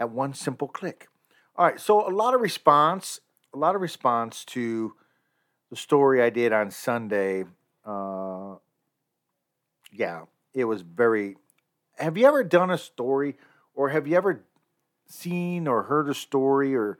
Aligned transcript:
at 0.00 0.10
one 0.10 0.34
simple 0.34 0.66
click. 0.66 1.08
All 1.54 1.66
right, 1.66 1.78
so 1.78 2.08
a 2.08 2.10
lot 2.10 2.34
of 2.34 2.40
response, 2.40 3.20
a 3.54 3.58
lot 3.58 3.76
of 3.76 3.80
response 3.80 4.44
to 4.46 4.94
the 5.68 5.76
story 5.76 6.20
I 6.22 6.30
did 6.30 6.52
on 6.52 6.70
Sunday. 6.70 7.44
Uh, 7.84 8.56
yeah, 9.92 10.22
it 10.54 10.64
was 10.64 10.82
very. 10.82 11.36
Have 12.00 12.16
you 12.16 12.26
ever 12.26 12.42
done 12.42 12.70
a 12.70 12.78
story, 12.78 13.36
or 13.74 13.90
have 13.90 14.06
you 14.06 14.16
ever 14.16 14.42
seen 15.06 15.68
or 15.68 15.84
heard 15.84 16.08
a 16.08 16.14
story, 16.14 16.74
or 16.74 16.98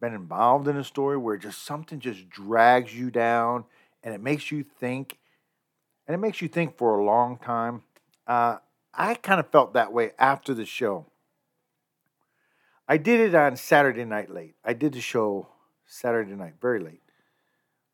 been 0.00 0.14
involved 0.14 0.66
in 0.68 0.76
a 0.76 0.84
story 0.84 1.18
where 1.18 1.36
just 1.36 1.62
something 1.62 2.00
just 2.00 2.30
drags 2.30 2.96
you 2.98 3.10
down 3.10 3.64
and 4.02 4.14
it 4.14 4.22
makes 4.22 4.50
you 4.50 4.62
think, 4.62 5.18
and 6.06 6.14
it 6.14 6.18
makes 6.18 6.40
you 6.40 6.48
think 6.48 6.78
for 6.78 6.98
a 6.98 7.04
long 7.04 7.36
time? 7.36 7.82
Uh, 8.26 8.56
I 8.94 9.14
kind 9.14 9.38
of 9.38 9.50
felt 9.50 9.74
that 9.74 9.92
way 9.92 10.12
after 10.18 10.54
the 10.54 10.64
show. 10.64 11.06
I 12.88 12.96
did 12.96 13.20
it 13.20 13.34
on 13.34 13.56
Saturday 13.56 14.04
night 14.04 14.30
late. 14.30 14.54
I 14.64 14.72
did 14.72 14.94
the 14.94 15.00
show 15.00 15.48
Saturday 15.84 16.34
night, 16.34 16.54
very 16.60 16.80
late. 16.80 17.02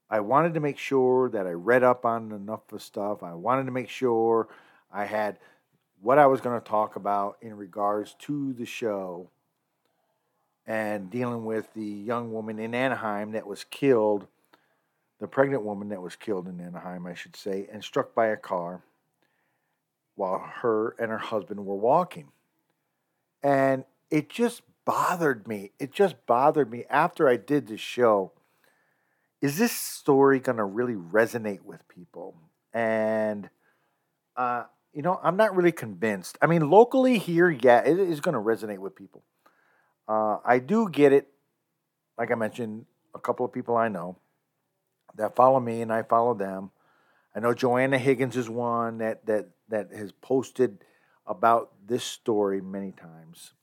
I 0.09 0.21
wanted 0.21 0.55
to 0.55 0.61
make 0.61 0.79
sure 0.79 1.31
that 1.31 1.47
I 1.47 1.53
read 1.53 1.83
up 1.83 2.05
on 2.05 2.31
enough 2.31 2.71
of 2.73 2.83
stuff. 2.83 3.23
I 3.23 3.35
wanted 3.35 3.65
to 3.65 3.73
make 3.73 3.89
sure 3.89 4.49
I 4.93 5.05
had 5.05 5.39
what 6.01 6.19
I 6.19 6.27
was 6.27 6.41
going 6.41 6.61
to 6.61 6.67
talk 6.67 6.97
about 6.97 7.39
in 7.41 7.57
regards 7.57 8.15
to 8.21 8.53
the 8.53 8.67
show 8.67 9.31
and 10.67 11.11
dealing 11.11 11.45
with 11.45 11.73
the 11.75 11.85
young 11.85 12.33
woman 12.33 12.59
in 12.59 12.75
Anaheim 12.75 13.33
that 13.33 13.47
was 13.47 13.65
killed, 13.65 14.27
the 15.21 15.29
pregnant 15.29 15.63
woman 15.65 15.89
that 15.91 16.03
was 16.03 16.17
killed 16.17 16.49
in 16.49 16.61
Anaheim, 16.61 17.07
I 17.07 17.15
should 17.15 17.37
say, 17.37 17.69
and 17.73 17.83
struck 17.83 18.15
by 18.15 18.27
a 18.29 18.37
car 18.37 18.83
while 20.15 20.39
her 20.39 20.95
and 20.99 21.11
her 21.11 21.19
husband 21.19 21.65
were 21.65 21.77
walking. 21.77 22.29
And 23.43 23.85
it 24.11 24.29
just 24.29 24.63
bothered 24.85 25.49
me. 25.49 25.73
It 25.79 25.93
just 25.93 26.27
bothered 26.27 26.71
me 26.71 26.85
after 26.91 27.29
I 27.29 27.37
did 27.37 27.67
the 27.67 27.77
show 27.77 28.33
is 29.43 29.59
this 29.59 29.73
story 29.73 30.39
going 30.39 30.59
to 30.59 30.65
really 30.65 30.95
resonate 30.95 31.63
with 31.63 31.87
people? 31.89 32.37
And, 32.73 33.51
uh, 34.37 34.65
you 34.93 35.03
know, 35.03 35.19
I'm 35.23 35.37
not 35.37 35.55
really 35.57 35.73
convinced. 35.73 36.37
I 36.43 36.47
mean, 36.47 36.69
locally 36.71 37.19
here, 37.19 37.51
yeah, 37.51 37.81
it 37.81 37.99
is 37.99 38.21
going 38.21 38.35
to 38.35 38.41
resonate 38.41 38.79
with 38.79 38.95
people. 38.95 39.23
Uh, 40.07 40.39
I 40.45 40.59
do 40.59 40.89
get 40.89 41.13
it. 41.13 41.29
Like 42.19 42.31
I 42.31 42.35
mentioned, 42.35 42.87
a 43.15 43.19
couple 43.19 43.47
of 43.47 43.53
people 43.53 43.77
I 43.77 43.89
know 43.89 44.19
that 45.17 45.35
follow 45.35 45.61
me, 45.61 45.83
and 45.83 45.93
I 45.93 46.03
follow 46.03 46.35
them. 46.35 46.71
I 47.35 47.41
know 47.41 47.55
Joanna 47.55 47.99
Higgins 47.99 48.37
is 48.37 48.49
one 48.49 48.99
that 48.99 49.25
that 49.27 49.49
that 49.69 49.91
has 49.93 50.13
posted 50.13 50.85
about 51.27 51.73
this 51.87 52.05
story 52.05 52.61
many 52.61 52.93
times, 52.93 53.55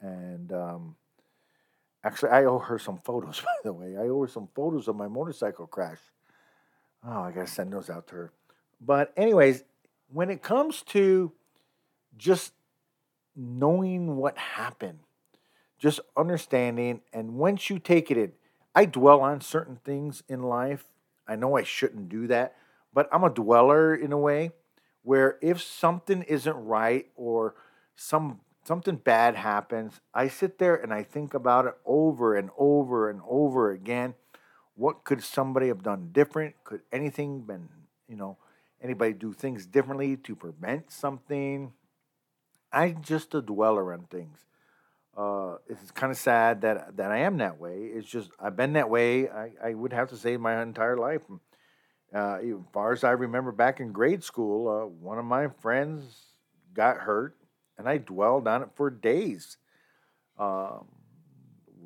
and 0.00 0.52
um, 0.52 0.96
Actually, 2.04 2.30
I 2.30 2.44
owe 2.44 2.58
her 2.58 2.78
some 2.78 2.98
photos, 3.04 3.40
by 3.44 3.54
the 3.64 3.72
way. 3.72 3.96
I 3.96 4.08
owe 4.08 4.22
her 4.22 4.28
some 4.28 4.48
photos 4.54 4.88
of 4.88 4.96
my 4.96 5.08
motorcycle 5.08 5.66
crash. 5.66 5.98
Oh, 7.04 7.22
I 7.22 7.32
got 7.32 7.46
to 7.46 7.52
send 7.52 7.72
those 7.72 7.90
out 7.90 8.06
to 8.08 8.14
her. 8.16 8.32
But, 8.80 9.12
anyways, 9.16 9.64
when 10.12 10.30
it 10.30 10.42
comes 10.42 10.82
to 10.82 11.32
just 12.16 12.52
knowing 13.34 14.16
what 14.16 14.36
happened, 14.36 15.00
just 15.78 16.00
understanding, 16.16 17.00
and 17.12 17.34
once 17.34 17.70
you 17.70 17.78
take 17.78 18.10
it 18.10 18.18
in, 18.18 18.32
I 18.74 18.84
dwell 18.84 19.20
on 19.20 19.40
certain 19.40 19.76
things 19.84 20.22
in 20.28 20.42
life. 20.42 20.84
I 21.26 21.36
know 21.36 21.56
I 21.56 21.62
shouldn't 21.62 22.08
do 22.08 22.26
that, 22.28 22.56
but 22.92 23.08
I'm 23.12 23.24
a 23.24 23.30
dweller 23.30 23.94
in 23.94 24.12
a 24.12 24.18
way 24.18 24.52
where 25.02 25.38
if 25.42 25.60
something 25.60 26.22
isn't 26.22 26.56
right 26.56 27.06
or 27.16 27.54
some 27.96 28.40
something 28.64 28.96
bad 28.96 29.34
happens, 29.34 30.00
I 30.14 30.28
sit 30.28 30.58
there 30.58 30.76
and 30.76 30.94
I 30.94 31.02
think 31.02 31.34
about 31.34 31.66
it 31.66 31.74
over 31.84 32.36
and 32.36 32.50
over 32.56 33.10
and 33.10 33.20
over 33.28 33.72
again. 33.72 34.14
What 34.74 35.04
could 35.04 35.22
somebody 35.22 35.68
have 35.68 35.82
done 35.82 36.10
different? 36.12 36.54
Could 36.62 36.82
anything 36.92 37.40
been, 37.40 37.68
you 38.08 38.16
know, 38.16 38.38
anybody 38.82 39.12
do 39.12 39.32
things 39.32 39.66
differently 39.66 40.16
to 40.18 40.34
prevent 40.34 40.90
something? 40.90 41.72
I'm 42.72 43.02
just 43.02 43.34
a 43.34 43.42
dweller 43.42 43.92
on 43.92 44.04
things. 44.04 44.38
Uh, 45.16 45.56
it's 45.68 45.90
kind 45.90 46.10
of 46.10 46.16
sad 46.16 46.62
that 46.62 46.96
that 46.96 47.10
I 47.10 47.18
am 47.18 47.36
that 47.38 47.58
way. 47.58 47.90
It's 47.92 48.08
just 48.08 48.30
I've 48.40 48.56
been 48.56 48.72
that 48.74 48.88
way. 48.88 49.28
I, 49.28 49.50
I 49.62 49.74
would 49.74 49.92
have 49.92 50.08
to 50.08 50.16
say 50.16 50.36
my 50.36 50.62
entire 50.62 50.96
life. 50.96 51.22
Uh, 52.14 52.38
as 52.42 52.54
far 52.72 52.92
as 52.92 53.04
I 53.04 53.10
remember, 53.10 53.52
back 53.52 53.80
in 53.80 53.92
grade 53.92 54.24
school, 54.24 54.68
uh, 54.68 54.86
one 54.86 55.18
of 55.18 55.24
my 55.24 55.48
friends 55.48 56.04
got 56.74 56.98
hurt 56.98 57.36
and 57.78 57.88
I 57.88 57.98
dwelled 57.98 58.46
on 58.46 58.62
it 58.62 58.68
for 58.74 58.90
days. 58.90 59.56
Um, 60.38 60.86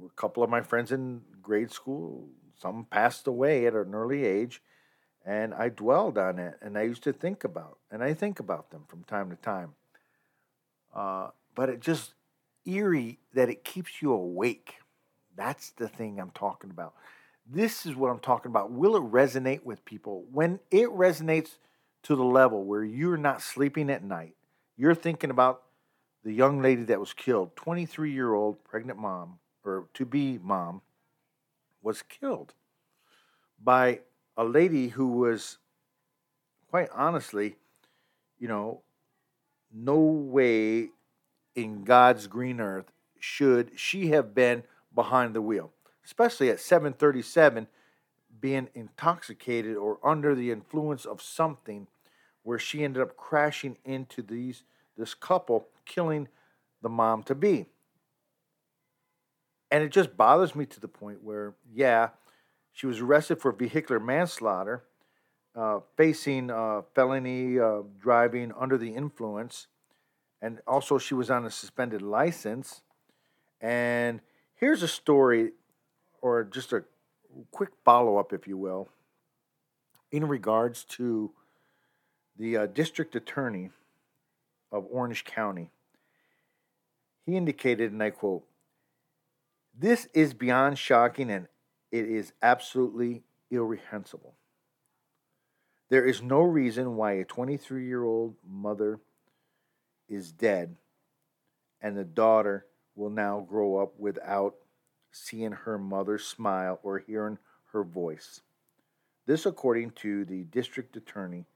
a 0.05 0.15
couple 0.15 0.43
of 0.43 0.51
my 0.51 0.61
friends 0.61 0.93
in 0.93 1.23
grade 1.43 1.71
school, 1.71 2.29
some 2.61 2.87
passed 2.91 3.27
away 3.27 3.67
at 3.67 3.75
an 3.75 3.95
early 3.95 4.25
age, 4.25 4.63
and 5.27 5.53
I 5.53 5.69
dwelled 5.71 6.17
on 6.17 6.39
it, 6.39 6.55
and 6.63 6.79
I 6.79 6.83
used 6.83 7.03
to 7.03 7.13
think 7.13 7.43
about, 7.43 7.79
and 7.91 8.03
I 8.03 8.15
think 8.15 8.39
about 8.39 8.71
them 8.71 8.85
from 8.87 9.03
time 9.03 9.29
to 9.31 9.37
time. 9.37 9.75
Uh, 10.95 11.31
but 11.57 11.69
it 11.69 11.81
just 11.81 12.15
eerie 12.65 13.19
that 13.35 13.51
it 13.51 13.65
keeps 13.65 14.01
you 14.01 14.13
awake. 14.13 14.77
That's 15.37 15.71
the 15.71 15.89
thing 15.89 16.21
I'm 16.21 16.31
talking 16.31 16.71
about. 16.71 16.95
This 17.45 17.85
is 17.87 17.97
what 17.97 18.11
I'm 18.11 18.21
talking 18.21 18.51
about. 18.51 18.71
Will 18.71 18.97
it 18.97 19.03
resonate 19.03 19.65
with 19.65 19.85
people? 19.85 20.25
When 20.33 20.61
it 20.71 20.89
resonates 20.89 21.59
to 22.05 22.15
the 22.15 22.25
level 22.25 22.65
where 22.65 22.85
you're 22.85 23.17
not 23.17 23.43
sleeping 23.43 23.91
at 23.91 24.05
night, 24.05 24.37
you're 24.77 24.95
thinking 24.95 25.31
about 25.31 25.63
the 26.25 26.33
young 26.33 26.63
lady 26.63 26.85
that 26.85 27.01
was 27.01 27.13
killed, 27.13 27.57
23 27.57 28.13
year 28.13 28.33
old 28.33 28.63
pregnant 28.65 28.99
mom, 28.99 29.39
or 29.65 29.89
to 29.95 30.05
be 30.05 30.39
mom, 30.39 30.83
was 31.83 32.03
killed 32.03 32.55
by 33.63 34.01
a 34.37 34.45
lady 34.45 34.89
who 34.89 35.09
was, 35.09 35.59
quite 36.71 36.89
honestly, 36.93 37.57
you 38.39 38.49
know, 38.49 38.83
no 39.73 39.97
way 39.97 40.91
in 41.55 41.85
God's 41.85 42.27
green 42.27 42.61
earth 42.61 42.93
should 43.19 43.79
she 43.79 44.09
have 44.09 44.35
been 44.35 44.63
behind 44.95 45.35
the 45.35 45.43
wheel, 45.43 45.73
especially 46.05 46.51
at 46.51 46.61
737 46.61 47.67
being 48.41 48.69
intoxicated 48.75 49.77
or 49.77 49.99
under 50.05 50.35
the 50.35 50.51
influence 50.51 51.05
of 51.05 51.23
something 51.23 51.87
where 52.43 52.59
she 52.59 52.85
ended 52.85 53.03
up 53.03 53.17
crashing 53.17 53.77
into 53.85 54.23
these 54.23 54.63
this 54.97 55.15
couple 55.15 55.67
killing 55.85 56.29
the 56.83 56.89
mom 56.89 57.23
to 57.23 57.35
be. 57.35 57.67
And 59.71 59.83
it 59.83 59.91
just 59.91 60.17
bothers 60.17 60.55
me 60.55 60.65
to 60.67 60.81
the 60.81 60.89
point 60.89 61.23
where 61.23 61.55
yeah, 61.75 62.11
she 62.77 62.87
was 62.87 63.01
arrested 63.01 63.41
for 63.41 63.53
vehicular 63.53 63.99
manslaughter, 63.99 64.85
uh, 65.55 65.81
facing 65.97 66.51
uh, 66.51 66.83
felony 66.95 67.59
uh, 67.59 67.81
driving 67.99 68.53
under 68.55 68.77
the 68.77 68.91
influence, 68.91 69.67
and 70.43 70.61
also 70.67 70.99
she 70.99 71.15
was 71.15 71.31
on 71.31 71.47
a 71.47 71.51
suspended 71.51 72.03
license. 72.03 72.83
And 73.63 74.21
here's 74.57 74.83
a 74.83 74.89
story, 74.89 75.53
or 76.21 76.45
just 76.45 76.75
a 76.75 76.85
quick 77.51 77.71
follow 77.83 78.19
up, 78.19 78.35
if 78.35 78.47
you 78.47 78.59
will, 78.59 78.91
in 80.13 80.29
regards 80.29 80.85
to 80.85 81.33
the 82.39 82.59
uh, 82.59 82.67
district 82.67 83.17
attorney 83.17 83.71
of 84.71 84.85
Orange 84.91 85.25
County. 85.25 85.71
He 87.25 87.39
indicated, 87.39 87.91
and 87.91 88.03
I 88.03 88.11
quote, 88.11 88.45
This 89.75 90.09
is 90.13 90.35
beyond 90.35 90.77
shocking 90.77 91.31
and 91.31 91.49
it 91.91 92.07
is 92.07 92.33
absolutely 92.43 93.23
irreprehensible. 93.51 94.35
There 95.89 96.05
is 96.05 96.21
no 96.21 96.41
reason 96.41 96.97
why 96.97 97.13
a 97.13 97.25
23 97.25 97.87
year 97.87 98.05
old 98.05 98.35
mother 98.47 98.99
is 100.09 100.33
dead 100.33 100.77
and 101.81 101.97
the 101.97 102.05
daughter 102.05 102.67
will 102.95 103.11
now 103.11 103.41
grow 103.41 103.77
up 103.77 103.93
without 103.99 104.57
seeing 105.13 105.53
her 105.53 105.79
mother 105.79 106.19
smile 106.19 106.81
or 106.83 106.99
hearing 106.99 107.39
her 107.73 107.85
voice. 107.85 108.41
This, 109.27 109.47
according 109.47 109.93
to 109.93 110.25
the 110.25 110.45
district 110.45 110.97
attorney 110.97 111.47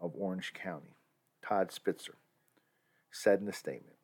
of 0.00 0.12
Orange 0.16 0.52
County, 0.52 0.96
Todd 1.42 1.72
Spitzer, 1.72 2.14
said 3.10 3.40
in 3.40 3.48
a 3.48 3.52
statement. 3.52 3.96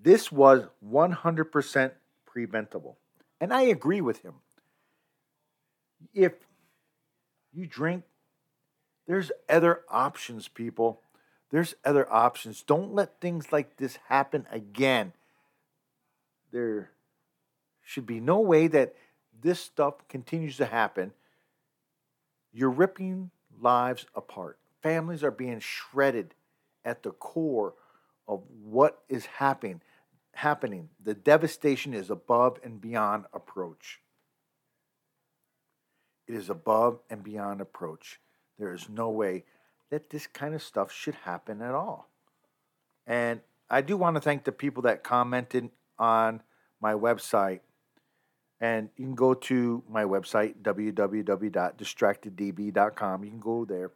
This 0.00 0.30
was 0.30 0.66
100% 0.86 1.92
preventable. 2.24 2.98
And 3.40 3.52
I 3.52 3.62
agree 3.62 4.00
with 4.00 4.22
him 4.22 4.34
if 6.14 6.32
you 7.52 7.66
drink, 7.66 8.04
there's 9.06 9.30
other 9.48 9.82
options, 9.88 10.48
people. 10.48 11.00
There's 11.50 11.74
other 11.84 12.12
options. 12.12 12.62
Don't 12.62 12.92
let 12.92 13.20
things 13.20 13.52
like 13.52 13.76
this 13.76 13.98
happen 14.08 14.46
again. 14.50 15.12
There 16.52 16.90
should 17.82 18.06
be 18.06 18.20
no 18.20 18.40
way 18.40 18.66
that 18.66 18.94
this 19.40 19.60
stuff 19.60 19.94
continues 20.08 20.56
to 20.56 20.66
happen. 20.66 21.12
You're 22.52 22.70
ripping 22.70 23.30
lives 23.60 24.06
apart. 24.14 24.58
Families 24.82 25.22
are 25.22 25.30
being 25.30 25.60
shredded 25.60 26.34
at 26.84 27.02
the 27.02 27.10
core 27.10 27.74
of 28.26 28.42
what 28.64 29.02
is 29.08 29.26
happening. 29.26 29.82
Happening. 30.32 30.88
The 31.02 31.14
devastation 31.14 31.94
is 31.94 32.10
above 32.10 32.58
and 32.62 32.80
beyond 32.80 33.26
approach. 33.32 34.00
It 36.26 36.34
is 36.34 36.50
above 36.50 36.98
and 37.08 37.22
beyond 37.22 37.60
approach. 37.60 38.18
There 38.58 38.72
is 38.72 38.88
no 38.88 39.10
way 39.10 39.44
that 39.90 40.10
this 40.10 40.26
kind 40.26 40.54
of 40.54 40.62
stuff 40.62 40.92
should 40.92 41.14
happen 41.14 41.62
at 41.62 41.74
all. 41.74 42.08
And 43.06 43.40
I 43.70 43.80
do 43.82 43.96
want 43.96 44.16
to 44.16 44.20
thank 44.20 44.42
the 44.44 44.52
people 44.52 44.82
that 44.82 45.04
commented 45.04 45.70
on 45.98 46.42
my 46.80 46.92
website. 46.94 47.60
And 48.60 48.88
you 48.96 49.04
can 49.04 49.14
go 49.14 49.34
to 49.34 49.84
my 49.88 50.02
website, 50.04 50.56
www.distracteddb.com. 50.62 53.24
You 53.24 53.30
can 53.30 53.40
go 53.40 53.64
there. 53.64 53.92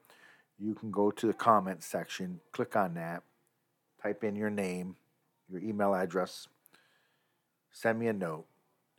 You 0.58 0.74
can 0.74 0.90
go 0.90 1.10
to 1.10 1.26
the 1.26 1.32
comment 1.32 1.82
section, 1.82 2.40
click 2.52 2.76
on 2.76 2.92
that, 2.94 3.22
type 4.02 4.22
in 4.22 4.36
your 4.36 4.50
name, 4.50 4.96
your 5.50 5.62
email 5.62 5.94
address, 5.94 6.48
send 7.72 7.98
me 7.98 8.08
a 8.08 8.12
note. 8.12 8.44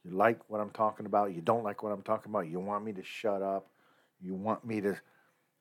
You 0.03 0.11
like 0.11 0.39
what 0.49 0.59
I'm 0.59 0.71
talking 0.71 1.05
about. 1.05 1.33
You 1.33 1.41
don't 1.41 1.63
like 1.63 1.83
what 1.83 1.91
I'm 1.91 2.01
talking 2.01 2.31
about. 2.31 2.47
You 2.47 2.59
want 2.59 2.83
me 2.83 2.93
to 2.93 3.03
shut 3.03 3.41
up. 3.41 3.67
You 4.19 4.33
want 4.33 4.65
me 4.65 4.81
to 4.81 4.99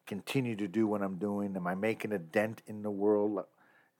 continue 0.06 0.56
to 0.56 0.66
do 0.66 0.86
what 0.86 1.02
I'm 1.02 1.16
doing. 1.16 1.54
Am 1.56 1.66
I 1.66 1.74
making 1.74 2.12
a 2.12 2.18
dent 2.18 2.62
in 2.66 2.82
the 2.82 2.90
world? 2.90 3.44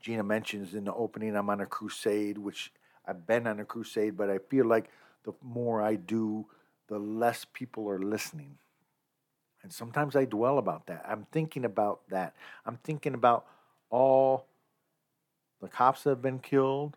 Gina 0.01 0.23
mentions 0.23 0.75
in 0.75 0.85
the 0.85 0.95
opening 0.95 1.37
I'm 1.37 1.51
on 1.51 1.61
a 1.61 1.67
crusade, 1.67 2.39
which 2.39 2.73
I've 3.07 3.27
been 3.27 3.47
on 3.47 3.61
a 3.61 3.65
crusade, 3.65 4.17
but 4.17 4.31
I 4.31 4.39
feel 4.39 4.67
like 4.67 4.91
the 5.25 5.33
more 5.43 5.83
I 5.83 5.97
do, 5.97 6.47
the 6.89 6.99
less 6.99 7.45
people 7.45 7.89
are 7.89 7.99
listening. 7.99 8.57
And 9.63 9.73
sometimes 9.73 10.17
I 10.17 10.25
dwell 10.25 10.59
about 10.59 10.87
that. 10.87 11.05
I'm 11.07 11.27
thinking 11.33 11.65
about 11.65 12.01
that. 12.09 12.35
I'm 12.65 12.79
thinking 12.83 13.15
about 13.15 13.47
all 13.91 14.47
the 15.61 15.69
cops 15.69 16.05
that 16.05 16.11
have 16.11 16.23
been 16.23 16.39
killed 16.39 16.97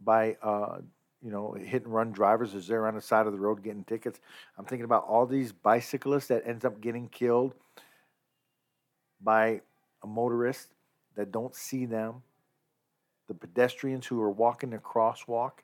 by 0.00 0.36
uh, 0.42 0.78
you 1.22 1.30
know, 1.30 1.52
hit 1.52 1.84
and 1.84 1.94
run 1.94 2.12
drivers 2.12 2.54
as 2.54 2.66
they're 2.66 2.86
on 2.86 2.94
the 2.94 3.00
side 3.00 3.26
of 3.26 3.32
the 3.32 3.38
road 3.38 3.62
getting 3.62 3.84
tickets. 3.84 4.20
I'm 4.56 4.64
thinking 4.64 4.84
about 4.84 5.04
all 5.06 5.26
these 5.26 5.52
bicyclists 5.52 6.28
that 6.28 6.46
ends 6.46 6.64
up 6.64 6.80
getting 6.80 7.08
killed 7.08 7.54
by 9.20 9.60
a 10.02 10.06
motorist 10.06 10.68
that 11.16 11.30
don't 11.30 11.54
see 11.54 11.84
them. 11.84 12.22
The 13.28 13.34
pedestrians 13.34 14.06
who 14.06 14.20
are 14.22 14.30
walking 14.30 14.70
the 14.70 14.78
crosswalk, 14.78 15.60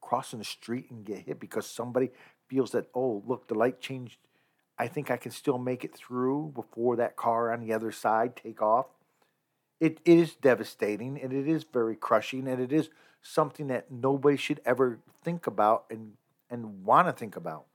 crossing 0.00 0.38
the 0.38 0.44
street 0.44 0.90
and 0.90 1.04
get 1.04 1.20
hit 1.20 1.38
because 1.38 1.66
somebody 1.66 2.10
feels 2.48 2.72
that, 2.72 2.86
oh, 2.94 3.22
look, 3.26 3.46
the 3.48 3.54
light 3.54 3.80
changed. 3.80 4.18
I 4.78 4.88
think 4.88 5.10
I 5.10 5.18
can 5.18 5.30
still 5.30 5.58
make 5.58 5.84
it 5.84 5.94
through 5.94 6.52
before 6.54 6.96
that 6.96 7.16
car 7.16 7.52
on 7.52 7.60
the 7.60 7.72
other 7.72 7.92
side 7.92 8.34
take 8.34 8.62
off. 8.62 8.86
It, 9.78 10.00
it 10.04 10.18
is 10.18 10.34
devastating 10.36 11.20
and 11.20 11.32
it 11.32 11.46
is 11.46 11.64
very 11.64 11.96
crushing 11.96 12.48
and 12.48 12.60
it 12.60 12.72
is 12.72 12.88
something 13.22 13.68
that 13.68 13.90
nobody 13.90 14.36
should 14.36 14.60
ever 14.64 14.98
think 15.22 15.46
about 15.46 15.84
and 15.90 16.12
and 16.48 16.84
want 16.84 17.06
to 17.08 17.12
think 17.12 17.36
about. 17.36 17.66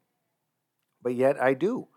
But 1.02 1.16
yet 1.16 1.42
I 1.42 1.54
do. 1.54 1.88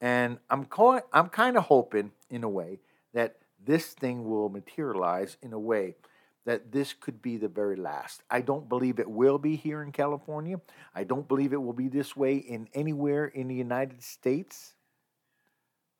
And 0.00 0.38
I'm 0.50 0.64
co- 0.64 1.02
I'm 1.12 1.28
kind 1.28 1.56
of 1.56 1.64
hoping 1.64 2.12
in 2.30 2.44
a 2.44 2.48
way 2.48 2.80
that 3.14 3.36
this 3.64 3.88
thing 3.88 4.28
will 4.28 4.48
materialize 4.48 5.36
in 5.42 5.52
a 5.52 5.58
way 5.58 5.96
that 6.44 6.72
this 6.72 6.94
could 6.94 7.20
be 7.20 7.36
the 7.36 7.48
very 7.48 7.76
last. 7.76 8.22
I 8.30 8.40
don't 8.40 8.68
believe 8.68 8.98
it 8.98 9.10
will 9.10 9.38
be 9.38 9.56
here 9.56 9.82
in 9.82 9.92
California. 9.92 10.60
I 10.94 11.04
don't 11.04 11.28
believe 11.28 11.52
it 11.52 11.62
will 11.62 11.74
be 11.74 11.88
this 11.88 12.16
way 12.16 12.36
in 12.36 12.68
anywhere 12.72 13.26
in 13.26 13.48
the 13.48 13.54
United 13.54 14.02
States. 14.02 14.74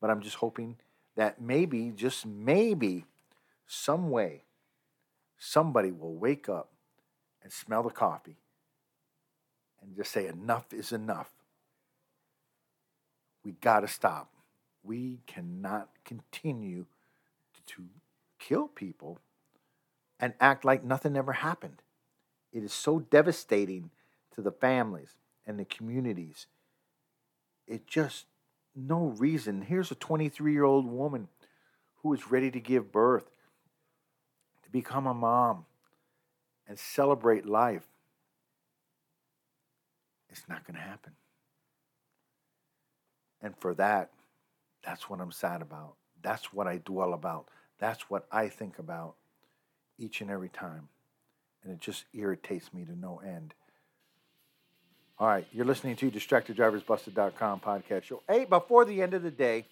But 0.01 0.11
I'm 0.11 0.23
just 0.23 0.37
hoping 0.37 0.77
that 1.17 1.41
maybe, 1.41 1.91
just 1.91 2.25
maybe, 2.25 3.05
some 3.67 4.09
way, 4.09 4.45
somebody 5.37 5.91
will 5.91 6.15
wake 6.15 6.49
up 6.49 6.71
and 7.49 7.53
smell 7.55 7.83
the 7.83 7.89
coffee 7.89 8.37
and 9.81 9.97
just 9.97 10.13
say, 10.13 10.27
enough 10.27 10.75
is 10.75 10.93
enough. 10.93 11.31
We 13.43 13.53
got 13.53 13.81
to 13.81 13.89
stop. 13.89 14.31
We 14.83 15.21
cannot 15.27 15.89
continue 16.05 16.85
to 17.69 17.85
kill 18.39 18.69
people 18.69 19.19
and 20.21 20.35
act 20.39 20.67
like 20.67 20.85
nothing 20.85 21.17
ever 21.17 21.33
happened. 21.33 21.81
It 22.53 22.63
is 22.63 22.75
so 22.75 22.99
devastating 22.99 23.93
to 24.35 24.43
the 24.43 24.53
families 24.53 25.17
and 25.47 25.59
the 25.59 25.65
communities. 25.65 26.49
It 27.67 27.87
just, 27.87 28.27
no 28.77 29.07
reason. 29.07 29.63
Here's 29.63 29.91
a 29.91 29.95
23 29.95 30.53
year 30.53 30.65
old 30.65 30.85
woman 30.85 31.29
who 32.03 32.13
is 32.13 32.31
ready 32.31 32.51
to 32.51 32.61
give 32.61 32.93
birth, 32.93 33.31
to 34.65 34.71
become 34.71 35.07
a 35.07 35.15
mom, 35.15 35.65
and 36.69 36.79
celebrate 36.79 37.47
life, 37.47 37.87
it's 40.29 40.43
not 40.49 40.67
going 40.67 40.77
to 40.77 40.83
happen. 40.83 41.13
And 43.43 43.57
for 43.57 43.75
that, 43.75 44.11
that's 44.85 45.09
what 45.09 45.21
I'm 45.21 45.33
sad 45.33 45.63
about. 45.63 45.95
That's 46.23 46.53
what 46.53 46.67
I 46.67 46.79
dwell 46.79 47.15
about. 47.15 47.47
That's 47.79 48.11
what 48.11 48.27
I 48.31 48.49
think 48.49 48.79
about 48.79 49.15
each 49.99 50.21
and 50.21 50.31
every 50.31 50.49
time. 50.49 50.89
And 51.63 51.73
it 51.73 51.81
just 51.81 52.05
irritates 52.13 52.73
me 52.73 52.85
to 52.85 52.99
no 52.99 53.21
end. 53.25 53.55
All 55.19 55.27
right, 55.27 55.47
you're 55.53 55.65
listening 55.65 55.97
to 55.97 56.11
DistractedDriversBusted.com 56.11 57.61
podcast 57.61 58.05
show. 58.05 58.23
Hey, 58.29 58.45
before 58.45 58.85
the 58.85 59.03
end 59.03 59.15
of 59.15 59.23
the 59.23 59.31
day, 59.31 59.65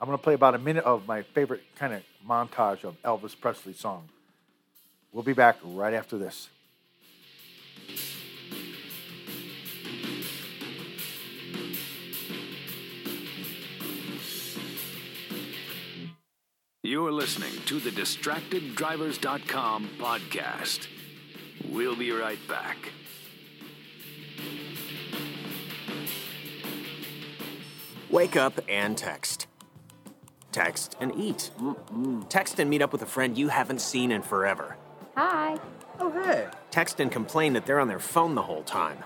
I'm 0.00 0.06
going 0.06 0.18
to 0.18 0.22
play 0.22 0.34
about 0.34 0.54
a 0.54 0.58
minute 0.58 0.84
of 0.84 1.06
my 1.06 1.22
favorite 1.22 1.62
kind 1.78 1.94
of 1.94 2.02
montage 2.26 2.84
of 2.84 3.00
Elvis 3.02 3.38
Presley 3.38 3.72
song. 3.72 4.08
We'll 5.14 5.22
be 5.22 5.32
back 5.32 5.56
right 5.62 5.94
after 5.94 6.18
this. 6.18 6.48
You're 16.82 17.12
listening 17.12 17.52
to 17.66 17.78
the 17.78 17.90
DistractedDrivers.com 17.90 19.90
podcast. 20.00 20.88
We'll 21.70 21.94
be 21.94 22.10
right 22.10 22.40
back. 22.48 22.76
Wake 28.10 28.34
up 28.34 28.60
and 28.68 28.98
text. 28.98 29.46
Text 30.50 30.96
and 31.00 31.12
eat. 31.16 31.52
Text 32.28 32.58
and 32.58 32.68
meet 32.68 32.82
up 32.82 32.92
with 32.92 33.02
a 33.02 33.06
friend 33.06 33.38
you 33.38 33.46
haven't 33.46 33.80
seen 33.80 34.10
in 34.10 34.20
forever. 34.20 34.76
Hi. 35.16 35.58
Oh, 36.00 36.10
hey. 36.10 36.48
Text 36.70 37.00
and 37.00 37.10
complain 37.10 37.52
that 37.52 37.66
they're 37.66 37.80
on 37.80 37.88
their 37.88 38.00
phone 38.00 38.34
the 38.34 38.42
whole 38.42 38.64
time. 38.64 38.98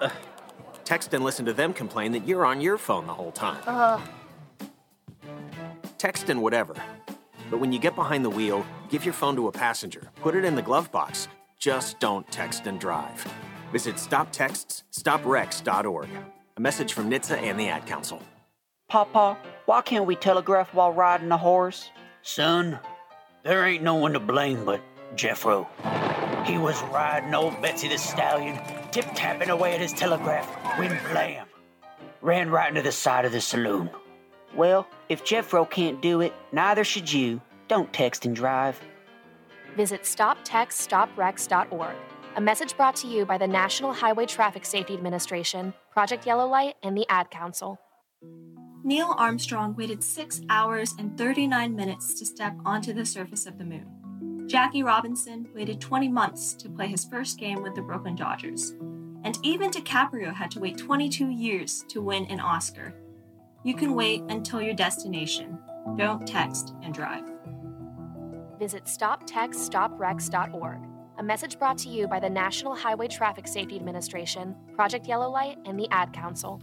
Text 0.84 1.12
and 1.12 1.22
listen 1.22 1.44
to 1.46 1.52
them 1.52 1.74
complain 1.74 2.12
that 2.12 2.26
you're 2.26 2.46
on 2.46 2.60
your 2.60 2.78
phone 2.78 3.06
the 3.06 3.14
whole 3.14 3.32
time. 3.32 3.62
Uh, 3.66 4.00
Text 5.98 6.30
and 6.30 6.40
whatever. 6.40 6.74
But 7.50 7.60
when 7.60 7.72
you 7.72 7.78
get 7.78 7.94
behind 7.94 8.24
the 8.24 8.30
wheel, 8.30 8.64
give 8.88 9.04
your 9.04 9.12
phone 9.12 9.36
to 9.36 9.48
a 9.48 9.52
passenger. 9.52 10.08
Put 10.20 10.34
it 10.34 10.44
in 10.44 10.54
the 10.54 10.62
glove 10.62 10.90
box. 10.92 11.28
Just 11.58 11.98
don't 11.98 12.26
text 12.30 12.66
and 12.66 12.78
drive. 12.80 13.26
Visit 13.72 13.96
stoptextsstopwrecks.org. 13.96 16.08
A 16.56 16.60
message 16.60 16.92
from 16.92 17.10
NHTSA 17.10 17.42
and 17.42 17.58
the 17.60 17.68
Ad 17.68 17.86
Council. 17.86 18.22
Papa, 18.88 19.36
why 19.66 19.82
can't 19.82 20.06
we 20.06 20.16
telegraph 20.16 20.72
while 20.72 20.92
riding 20.92 21.30
a 21.32 21.36
horse? 21.36 21.90
Son, 22.22 22.78
there 23.42 23.66
ain't 23.66 23.82
no 23.82 23.96
one 23.96 24.12
to 24.14 24.20
blame 24.20 24.64
but 24.64 24.80
Jeffro. 25.14 25.66
He 26.48 26.56
was 26.56 26.80
riding 26.84 27.34
old 27.34 27.60
Betsy 27.60 27.88
the 27.88 27.98
Stallion, 27.98 28.58
tip 28.90 29.04
tapping 29.14 29.50
away 29.50 29.74
at 29.74 29.80
his 29.80 29.92
telegraph, 29.92 30.46
when 30.78 30.98
blam! 31.10 31.46
Ran 32.22 32.48
right 32.50 32.70
into 32.70 32.80
the 32.80 32.90
side 32.90 33.26
of 33.26 33.32
the 33.32 33.40
saloon. 33.42 33.90
Well, 34.56 34.88
if 35.10 35.24
Jeffro 35.24 35.68
can't 35.68 36.00
do 36.00 36.22
it, 36.22 36.32
neither 36.50 36.84
should 36.84 37.12
you. 37.12 37.42
Don't 37.68 37.92
text 37.92 38.24
and 38.24 38.34
drive. 38.34 38.80
visit 39.76 40.04
stoptextsstopwrecks.org. 40.04 41.96
A 42.36 42.40
message 42.40 42.76
brought 42.78 42.96
to 42.96 43.06
you 43.06 43.26
by 43.26 43.36
the 43.36 43.46
National 43.46 43.92
Highway 43.92 44.24
Traffic 44.24 44.64
Safety 44.64 44.94
Administration, 44.94 45.74
Project 45.92 46.26
Yellow 46.26 46.46
Light, 46.48 46.76
and 46.82 46.96
the 46.96 47.04
Ad 47.10 47.30
Council. 47.30 47.78
Neil 48.82 49.14
Armstrong 49.18 49.76
waited 49.76 50.02
6 50.02 50.40
hours 50.48 50.94
and 50.98 51.18
39 51.18 51.76
minutes 51.76 52.14
to 52.14 52.24
step 52.24 52.54
onto 52.64 52.94
the 52.94 53.04
surface 53.04 53.44
of 53.44 53.58
the 53.58 53.64
moon. 53.64 53.97
Jackie 54.48 54.82
Robinson 54.82 55.46
waited 55.54 55.78
20 55.78 56.08
months 56.08 56.54
to 56.54 56.70
play 56.70 56.86
his 56.86 57.04
first 57.04 57.38
game 57.38 57.62
with 57.62 57.74
the 57.74 57.82
Brooklyn 57.82 58.16
Dodgers. 58.16 58.70
And 59.22 59.38
even 59.42 59.70
DiCaprio 59.70 60.32
had 60.32 60.50
to 60.52 60.58
wait 60.58 60.78
22 60.78 61.28
years 61.28 61.84
to 61.88 62.00
win 62.00 62.24
an 62.30 62.40
Oscar. 62.40 62.94
You 63.62 63.74
can 63.74 63.94
wait 63.94 64.22
until 64.30 64.62
your 64.62 64.72
destination. 64.72 65.58
Don't 65.98 66.26
text 66.26 66.72
and 66.82 66.94
drive. 66.94 67.24
Visit 68.58 68.84
stoptextsstopwrecks.org. 68.86 70.78
A 71.18 71.22
message 71.22 71.58
brought 71.58 71.76
to 71.78 71.90
you 71.90 72.08
by 72.08 72.18
the 72.18 72.30
National 72.30 72.74
Highway 72.74 73.08
Traffic 73.08 73.46
Safety 73.46 73.76
Administration, 73.76 74.56
Project 74.74 75.06
Yellow 75.06 75.28
Light, 75.28 75.58
and 75.66 75.78
the 75.78 75.88
Ad 75.90 76.14
Council. 76.14 76.62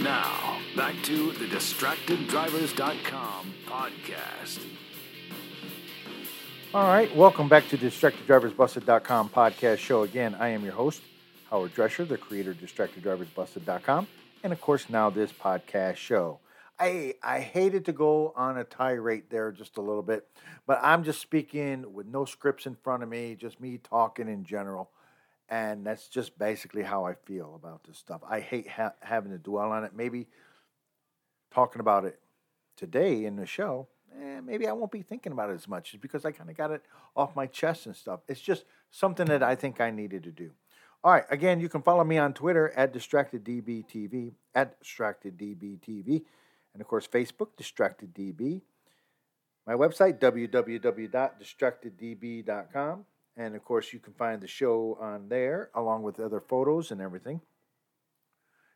Now, 0.00 0.58
back 0.74 0.94
to 1.02 1.32
the 1.32 1.44
DistractedDrivers.com 1.44 3.54
podcast. 3.66 4.64
All 6.72 6.86
right, 6.86 7.14
welcome 7.14 7.46
back 7.46 7.68
to 7.68 7.76
DistractedDriversBusted.com 7.76 9.28
podcast 9.28 9.78
show. 9.78 10.04
Again, 10.04 10.34
I 10.36 10.48
am 10.48 10.64
your 10.64 10.72
host, 10.72 11.02
Howard 11.50 11.74
Drescher, 11.74 12.08
the 12.08 12.16
creator 12.16 12.52
of 12.52 12.56
DistractedDriversBusted.com, 12.56 14.06
and 14.42 14.52
of 14.54 14.60
course, 14.62 14.88
now 14.88 15.10
this 15.10 15.30
podcast 15.30 15.96
show. 15.96 16.38
I 16.80 17.16
I 17.22 17.40
hated 17.40 17.84
to 17.84 17.92
go 17.92 18.32
on 18.34 18.56
a 18.56 18.64
tirade 18.64 19.24
there 19.28 19.52
just 19.52 19.76
a 19.76 19.82
little 19.82 20.02
bit, 20.02 20.26
but 20.66 20.80
I'm 20.82 21.04
just 21.04 21.20
speaking 21.20 21.92
with 21.92 22.06
no 22.06 22.24
scripts 22.24 22.64
in 22.64 22.76
front 22.76 23.02
of 23.02 23.10
me, 23.10 23.36
just 23.38 23.60
me 23.60 23.76
talking 23.76 24.28
in 24.28 24.44
general, 24.44 24.88
and 25.48 25.84
that's 25.84 26.08
just 26.08 26.38
basically 26.38 26.82
how 26.82 27.04
I 27.04 27.14
feel 27.14 27.54
about 27.54 27.84
this 27.84 27.98
stuff. 27.98 28.22
I 28.28 28.40
hate 28.40 28.68
ha- 28.68 28.94
having 29.00 29.32
to 29.32 29.38
dwell 29.38 29.72
on 29.72 29.84
it. 29.84 29.92
Maybe 29.94 30.28
talking 31.52 31.80
about 31.80 32.04
it 32.04 32.18
today 32.76 33.24
in 33.24 33.36
the 33.36 33.46
show, 33.46 33.88
eh, 34.20 34.40
maybe 34.40 34.66
I 34.66 34.72
won't 34.72 34.92
be 34.92 35.02
thinking 35.02 35.32
about 35.32 35.50
it 35.50 35.54
as 35.54 35.68
much 35.68 35.94
because 36.00 36.24
I 36.24 36.32
kind 36.32 36.50
of 36.50 36.56
got 36.56 36.70
it 36.70 36.82
off 37.14 37.36
my 37.36 37.46
chest 37.46 37.86
and 37.86 37.94
stuff. 37.94 38.20
It's 38.28 38.40
just 38.40 38.64
something 38.90 39.26
that 39.26 39.42
I 39.42 39.54
think 39.54 39.80
I 39.80 39.90
needed 39.90 40.22
to 40.24 40.30
do. 40.30 40.52
All 41.04 41.12
right, 41.12 41.24
again, 41.30 41.58
you 41.58 41.68
can 41.68 41.82
follow 41.82 42.04
me 42.04 42.16
on 42.16 42.32
Twitter 42.32 42.72
at 42.76 42.94
DistractedDBTV, 42.94 44.34
at 44.54 44.80
DistractedDBTV, 44.82 46.22
and 46.72 46.80
of 46.80 46.86
course, 46.86 47.08
Facebook, 47.08 47.48
DistractedDB. 47.60 48.62
My 49.66 49.74
website, 49.74 50.20
www.distracteddb.com. 50.20 53.04
And 53.36 53.54
of 53.54 53.64
course, 53.64 53.92
you 53.92 53.98
can 53.98 54.12
find 54.12 54.40
the 54.40 54.46
show 54.46 54.98
on 55.00 55.28
there 55.28 55.70
along 55.74 56.02
with 56.02 56.20
other 56.20 56.40
photos 56.40 56.90
and 56.90 57.00
everything. 57.00 57.40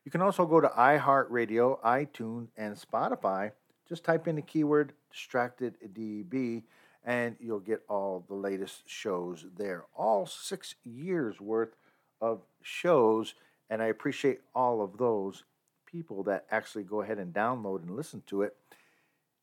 You 0.04 0.10
can 0.10 0.22
also 0.22 0.46
go 0.46 0.60
to 0.60 0.68
iHeartRadio, 0.68 1.80
iTunes, 1.82 2.48
and 2.56 2.76
Spotify. 2.76 3.52
Just 3.88 4.04
type 4.04 4.26
in 4.28 4.36
the 4.36 4.42
keyword 4.42 4.92
DistractedDB 5.12 6.62
and 7.06 7.36
you'll 7.38 7.60
get 7.60 7.82
all 7.88 8.25
the 8.26 8.34
latest 8.34 8.82
shows 8.86 9.46
there. 9.56 9.84
All 9.94 10.26
six 10.26 10.75
years 10.84 11.40
worth 11.40 11.76
of 12.20 12.42
shows, 12.62 13.34
and 13.70 13.80
I 13.80 13.86
appreciate 13.86 14.40
all 14.54 14.82
of 14.82 14.98
those 14.98 15.44
people 15.86 16.25
that 16.25 16.46
actually 16.50 16.82
go 16.82 17.02
ahead 17.02 17.18
and 17.18 17.32
download 17.32 17.82
and 17.82 17.94
listen 17.94 18.25
to 18.26 18.42
it. 18.42 18.56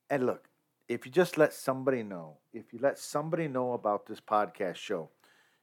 And 0.10 0.26
look, 0.26 0.50
if 0.88 1.06
you 1.06 1.12
just 1.12 1.38
let 1.38 1.54
somebody 1.54 2.04
know, 2.04 2.38
if 2.54 2.74
you 2.74 2.80
let 2.82 3.00
somebody 3.00 3.48
know 3.48 3.74
about 3.74 4.06
this 4.06 4.20
podcast 4.20 4.76
show, 4.76 5.10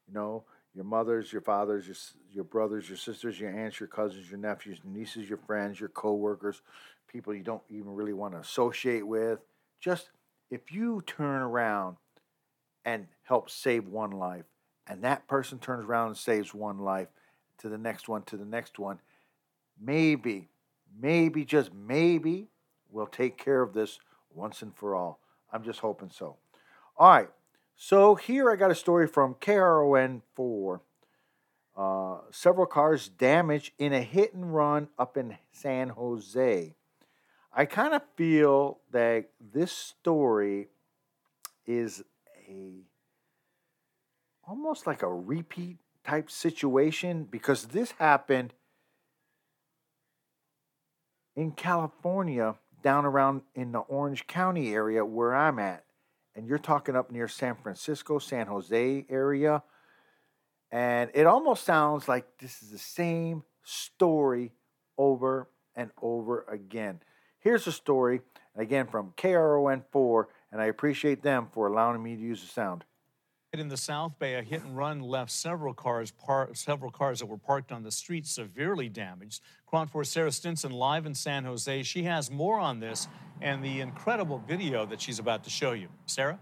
you 0.08 0.14
know, 0.14 0.44
your 0.74 0.84
mothers, 0.84 1.32
your 1.32 1.42
fathers, 1.42 1.86
your, 1.86 1.96
your 2.32 2.44
brothers, 2.44 2.88
your 2.88 2.96
sisters, 2.96 3.38
your 3.38 3.50
aunts, 3.50 3.80
your 3.80 3.88
cousins, 3.88 4.30
your 4.30 4.38
nephews, 4.38 4.78
your 4.82 4.92
nieces, 4.92 5.28
your 5.28 5.38
friends, 5.38 5.80
your 5.80 5.88
coworkers, 5.88 6.62
people 7.08 7.34
you 7.34 7.42
don't 7.42 7.62
even 7.68 7.92
really 7.94 8.12
want 8.12 8.34
to 8.34 8.40
associate 8.40 9.06
with, 9.06 9.40
just 9.80 10.10
if 10.50 10.72
you 10.72 11.02
turn 11.06 11.42
around 11.42 11.96
and 12.84 13.06
help 13.22 13.50
save 13.50 13.86
one 13.86 14.12
life, 14.12 14.44
and 14.86 15.02
that 15.02 15.26
person 15.28 15.58
turns 15.58 15.84
around 15.84 16.08
and 16.08 16.16
saves 16.16 16.54
one 16.54 16.78
life 16.78 17.08
to 17.58 17.68
the 17.68 17.78
next 17.78 18.08
one, 18.08 18.22
to 18.22 18.36
the 18.36 18.44
next 18.44 18.78
one, 18.78 18.98
maybe, 19.80 20.48
maybe, 21.00 21.44
just 21.44 21.72
maybe, 21.74 22.48
we'll 22.90 23.06
take 23.06 23.36
care 23.36 23.62
of 23.62 23.74
this 23.74 23.98
once 24.34 24.62
and 24.62 24.74
for 24.74 24.94
all. 24.94 25.20
I'm 25.52 25.62
just 25.62 25.80
hoping 25.80 26.10
so. 26.10 26.36
All 26.96 27.10
right. 27.10 27.28
So 27.76 28.14
here 28.14 28.50
I 28.50 28.56
got 28.56 28.70
a 28.70 28.74
story 28.74 29.06
from 29.06 29.34
KRON 29.34 30.22
4. 30.34 30.82
Uh, 31.76 32.18
several 32.30 32.66
cars 32.66 33.08
damaged 33.08 33.72
in 33.78 33.92
a 33.92 34.02
hit 34.02 34.34
and 34.34 34.54
run 34.54 34.88
up 34.98 35.16
in 35.16 35.38
San 35.50 35.90
Jose. 35.90 36.74
I 37.52 37.64
kind 37.64 37.94
of 37.94 38.02
feel 38.16 38.80
that 38.92 39.30
this 39.40 39.72
story 39.72 40.68
is 41.66 42.02
a 42.48 42.82
almost 44.46 44.86
like 44.86 45.02
a 45.02 45.08
repeat 45.08 45.78
type 46.04 46.30
situation 46.30 47.24
because 47.24 47.66
this 47.66 47.92
happened 47.92 48.52
in 51.36 51.52
California 51.52 52.56
down 52.82 53.04
around 53.04 53.42
in 53.54 53.72
the 53.72 53.80
Orange 53.80 54.26
County 54.26 54.72
area 54.72 55.04
where 55.04 55.34
I'm 55.34 55.58
at. 55.58 55.84
And 56.34 56.46
you're 56.46 56.58
talking 56.58 56.96
up 56.96 57.10
near 57.10 57.28
San 57.28 57.56
Francisco, 57.56 58.18
San 58.18 58.46
Jose 58.46 59.06
area. 59.08 59.62
And 60.70 61.10
it 61.14 61.26
almost 61.26 61.64
sounds 61.64 62.08
like 62.08 62.26
this 62.38 62.62
is 62.62 62.70
the 62.70 62.78
same 62.78 63.42
story 63.64 64.52
over 64.96 65.48
and 65.74 65.90
over 66.00 66.44
again. 66.48 67.00
Here's 67.40 67.66
a 67.66 67.72
story, 67.72 68.20
again 68.54 68.86
from 68.86 69.12
KRON4, 69.16 70.24
and 70.52 70.60
I 70.60 70.66
appreciate 70.66 71.22
them 71.22 71.48
for 71.52 71.66
allowing 71.66 72.02
me 72.02 72.16
to 72.16 72.22
use 72.22 72.42
the 72.42 72.48
sound. 72.48 72.84
In 73.52 73.66
the 73.66 73.76
South 73.76 74.16
Bay, 74.20 74.36
a 74.36 74.42
hit 74.42 74.62
and 74.62 74.76
run 74.76 75.00
left 75.00 75.32
several 75.32 75.74
cars, 75.74 76.12
par- 76.12 76.50
several 76.54 76.92
cars 76.92 77.18
that 77.18 77.26
were 77.26 77.36
parked 77.36 77.72
on 77.72 77.82
the 77.82 77.90
street 77.90 78.24
severely 78.24 78.88
damaged. 78.88 79.42
4 79.68 80.04
Sarah 80.04 80.30
Stinson 80.30 80.70
live 80.70 81.04
in 81.04 81.16
San 81.16 81.44
Jose. 81.44 81.82
She 81.82 82.04
has 82.04 82.30
more 82.30 82.60
on 82.60 82.78
this 82.78 83.08
and 83.40 83.64
the 83.64 83.80
incredible 83.80 84.38
video 84.38 84.86
that 84.86 85.00
she's 85.00 85.18
about 85.18 85.42
to 85.44 85.50
show 85.50 85.72
you. 85.72 85.88
Sarah? 86.06 86.38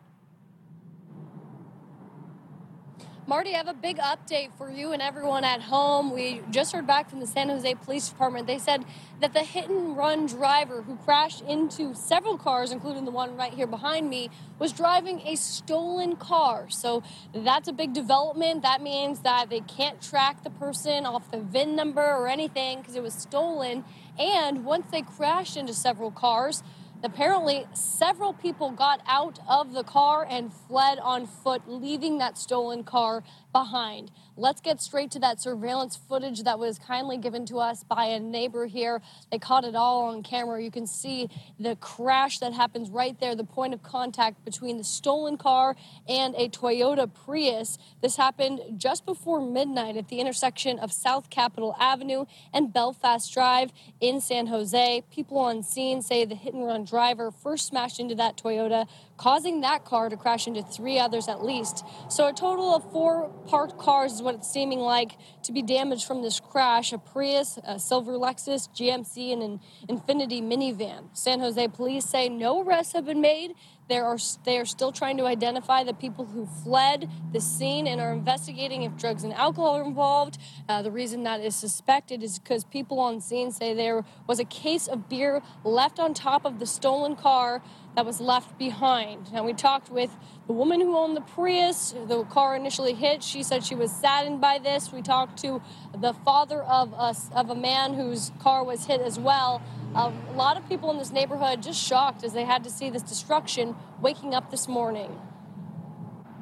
Marty, 3.28 3.52
I 3.52 3.58
have 3.58 3.68
a 3.68 3.75
big 3.75 3.99
update 3.99 4.52
for 4.56 4.70
you 4.70 4.92
and 4.92 5.02
everyone 5.02 5.44
at 5.44 5.61
home. 5.61 6.14
We 6.14 6.40
just 6.50 6.73
heard 6.73 6.87
back 6.87 7.11
from 7.11 7.20
the 7.20 7.26
San 7.26 7.50
Jose 7.50 7.75
Police 7.75 8.08
Department. 8.08 8.47
They 8.47 8.58
said 8.58 8.87
that 9.20 9.35
the 9.35 9.40
hit 9.40 9.68
and 9.68 9.94
run 9.99 10.25
driver 10.25 10.80
who 10.80 10.97
crashed 10.97 11.42
into 11.42 11.94
several 11.94 12.38
cars, 12.38 12.73
including 12.73 13.04
the 13.04 13.11
one 13.11 13.37
right 13.37 13.52
here 13.52 13.66
behind 13.66 14.08
me, 14.08 14.30
was 14.58 14.73
driving 14.73 15.20
a 15.26 15.37
stolen 15.37 16.16
car. 16.16 16.70
So 16.70 17.02
that's 17.35 17.68
a 17.68 17.73
big 17.75 17.92
development. 17.92 18.62
That 18.62 18.80
means 18.80 19.20
that 19.20 19.50
they 19.50 19.61
can't 19.61 20.00
track 20.00 20.42
the 20.42 20.49
person 20.49 21.04
off 21.04 21.30
the 21.30 21.38
VIN 21.38 21.76
number 21.76 22.00
or 22.00 22.28
anything 22.28 22.78
because 22.78 22.97
it 22.97 23.02
was 23.02 23.12
stolen. 23.12 23.85
And 24.18 24.64
once 24.64 24.87
they 24.90 25.02
crashed 25.02 25.58
into 25.58 25.75
several 25.75 26.11
cars, 26.11 26.62
Apparently, 27.05 27.64
several 27.75 28.33
people 28.33 28.73
got 28.73 29.00
out 29.07 29.38
of 29.49 29.73
the 29.73 29.85
car 29.85 30.26
and 30.28 30.52
fled 30.52 30.99
on 30.99 31.26
foot, 31.26 31.62
leaving 31.69 32.19
that 32.19 32.37
stolen 32.37 32.83
car 32.83 33.23
behind. 33.52 34.11
Let's 34.40 34.61
get 34.61 34.80
straight 34.80 35.11
to 35.11 35.18
that 35.18 35.40
surveillance 35.42 35.97
footage 35.97 36.45
that 36.45 36.61
was 36.61 36.78
kindly 36.78 37.16
given 37.16 37.45
to 37.47 37.59
us 37.59 37.83
by 37.83 38.04
a 38.04 38.21
neighbor 38.21 38.66
here. 38.66 39.02
They 39.33 39.40
caught 39.40 39.64
it 39.64 39.75
all 39.75 40.04
on 40.04 40.23
camera. 40.23 40.62
You 40.62 40.71
can 40.71 40.87
see 40.87 41.28
the 41.59 41.75
crash 41.75 42.38
that 42.38 42.52
happens 42.52 42.88
right 42.88 43.18
there, 43.18 43.35
the 43.35 43.42
point 43.42 43.75
of 43.75 43.83
contact 43.83 44.45
between 44.45 44.78
the 44.78 44.85
stolen 44.85 45.38
car 45.38 45.75
and 46.09 46.37
a 46.37 46.49
Toyota 46.50 47.12
Prius. 47.12 47.78
This 48.00 48.14
happened 48.14 48.61
just 48.76 49.04
before 49.04 49.40
midnight 49.40 49.97
at 49.97 50.07
the 50.07 50.21
intersection 50.21 50.78
of 50.78 50.92
South 50.92 51.30
Capitol 51.30 51.75
Avenue 51.80 52.26
and 52.54 52.73
Belfast 52.73 53.35
Drive 53.35 53.73
in 54.00 54.21
San 54.21 54.47
Jose. 54.47 55.02
People 55.11 55.38
on 55.38 55.64
scene 55.64 56.00
say 56.00 56.25
the 56.25 56.37
hit 56.37 56.54
and 56.54 56.64
run 56.64 56.85
driver 56.85 57.33
first 57.33 57.66
smashed 57.66 57.99
into 57.99 58.14
that 58.14 58.37
Toyota, 58.37 58.87
causing 59.16 59.62
that 59.62 59.85
car 59.85 60.09
to 60.09 60.16
crash 60.16 60.47
into 60.47 60.62
three 60.62 60.97
others 60.97 61.26
at 61.26 61.42
least. 61.42 61.85
So 62.09 62.28
a 62.28 62.33
total 62.33 62.73
of 62.76 62.88
four 62.92 63.30
parked 63.49 63.76
cars 63.76 64.23
what 64.28 64.35
it's 64.35 64.52
seeming 64.52 64.80
like 64.80 65.16
to 65.42 65.52
be 65.52 65.62
damaged 65.62 66.06
from 66.06 66.20
this 66.20 66.38
crash 66.38 66.92
a 66.92 66.99
Prius, 66.99 67.58
a 67.64 67.78
silver 67.78 68.12
Lexus, 68.12 68.68
GMC, 68.68 69.32
and 69.32 69.42
an 69.42 69.61
Infiniti 69.88 70.42
minivan. 70.42 71.04
San 71.14 71.40
Jose 71.40 71.66
police 71.68 72.04
say 72.04 72.28
no 72.28 72.62
arrests 72.62 72.92
have 72.92 73.06
been 73.06 73.23
made. 73.23 73.54
There 73.88 74.04
are, 74.04 74.18
they 74.45 74.59
are 74.59 74.66
still 74.66 74.92
trying 74.92 75.16
to 75.16 75.25
identify 75.25 75.83
the 75.83 75.95
people 75.95 76.26
who 76.26 76.47
fled 76.47 77.09
the 77.33 77.40
scene 77.40 77.87
and 77.87 78.00
are 78.00 78.12
investigating 78.12 78.83
if 78.83 78.97
drugs 78.97 79.25
and 79.25 79.33
alcohol 79.33 79.76
are 79.76 79.85
involved. 79.85 80.38
Uh, 80.68 80.83
the 80.83 80.90
reason 80.90 81.23
that 81.23 81.40
is 81.40 81.57
suspected 81.57 82.23
is 82.23 82.38
because 82.38 82.64
people 82.64 83.00
on 83.00 83.21
scene 83.21 83.50
say 83.50 83.73
there 83.73 84.04
was 84.26 84.38
a 84.38 84.45
case 84.45 84.88
of 84.88 85.09
beer 85.09 85.42
left 85.64 85.99
on 85.99 86.12
top 86.12 86.45
of 86.45 86.59
the 86.59 86.66
stolen 86.66 87.16
car 87.16 87.62
that 87.97 88.04
was 88.04 88.21
left 88.21 88.59
behind. 88.59 89.33
Now, 89.33 89.45
we 89.45 89.54
talked 89.54 89.90
with 89.90 90.14
the 90.47 90.52
woman 90.52 90.80
who 90.80 90.97
owned 90.97 91.16
the 91.16 91.21
Prius, 91.21 91.95
the 92.07 92.25
car 92.25 92.54
initially 92.54 92.95
hit. 92.95 93.23
She 93.23 93.42
said 93.42 93.64
she 93.64 93.75
was 93.75 93.90
saddened 93.90 94.40
by 94.40 94.59
this. 94.59 94.92
We 94.92 95.02
talked 95.02 95.38
to 95.42 95.61
the 95.97 96.12
father 96.12 96.62
of 96.62 96.95
of 96.95 97.50
a 97.50 97.54
man 97.54 97.95
whose 97.95 98.33
car 98.40 98.62
was 98.62 98.87
hit 98.87 99.00
as 99.00 99.18
well. 99.18 99.62
Uh, 99.95 100.12
a 100.28 100.33
lot 100.33 100.57
of 100.57 100.68
people 100.68 100.90
in 100.90 100.99
this 100.99 101.11
neighborhood 101.11 101.62
just 101.62 101.83
shocked 101.83 102.23
as 102.23 102.33
they 102.33 102.45
had 102.45 102.62
to 102.64 102.71
see 102.71 102.90
this 102.90 103.02
destruction 103.02 103.75
waking 104.00 104.35
up 104.35 104.50
this 104.50 104.68
morning. 104.68 105.18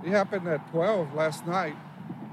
It 0.05 0.11
happened 0.11 0.49
at 0.49 0.69
12 0.71 1.15
last 1.15 1.47
night. 1.47 1.77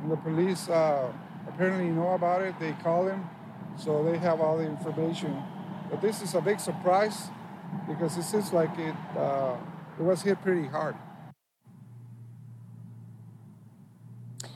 And 0.01 0.12
the 0.12 0.17
police 0.17 0.70
uh, 0.70 1.12
apparently 1.48 1.89
know 1.89 2.13
about 2.13 2.41
it. 2.41 2.55
They 2.60 2.74
call 2.84 3.08
him, 3.08 3.24
so 3.77 4.03
they 4.03 4.17
have 4.17 4.41
all 4.41 4.58
the 4.58 4.65
information. 4.65 5.41
But 5.89 6.01
this 6.01 6.22
is 6.22 6.34
a 6.34 6.41
big 6.41 6.60
surprise 6.60 7.29
because 7.88 8.17
it 8.17 8.24
seems 8.24 8.51
like 8.51 8.77
it, 8.77 8.96
uh, 9.17 9.55
it 10.00 10.03
was 10.03 10.22
hit 10.24 10.41
pretty 10.41 10.67
hard. 10.67 10.96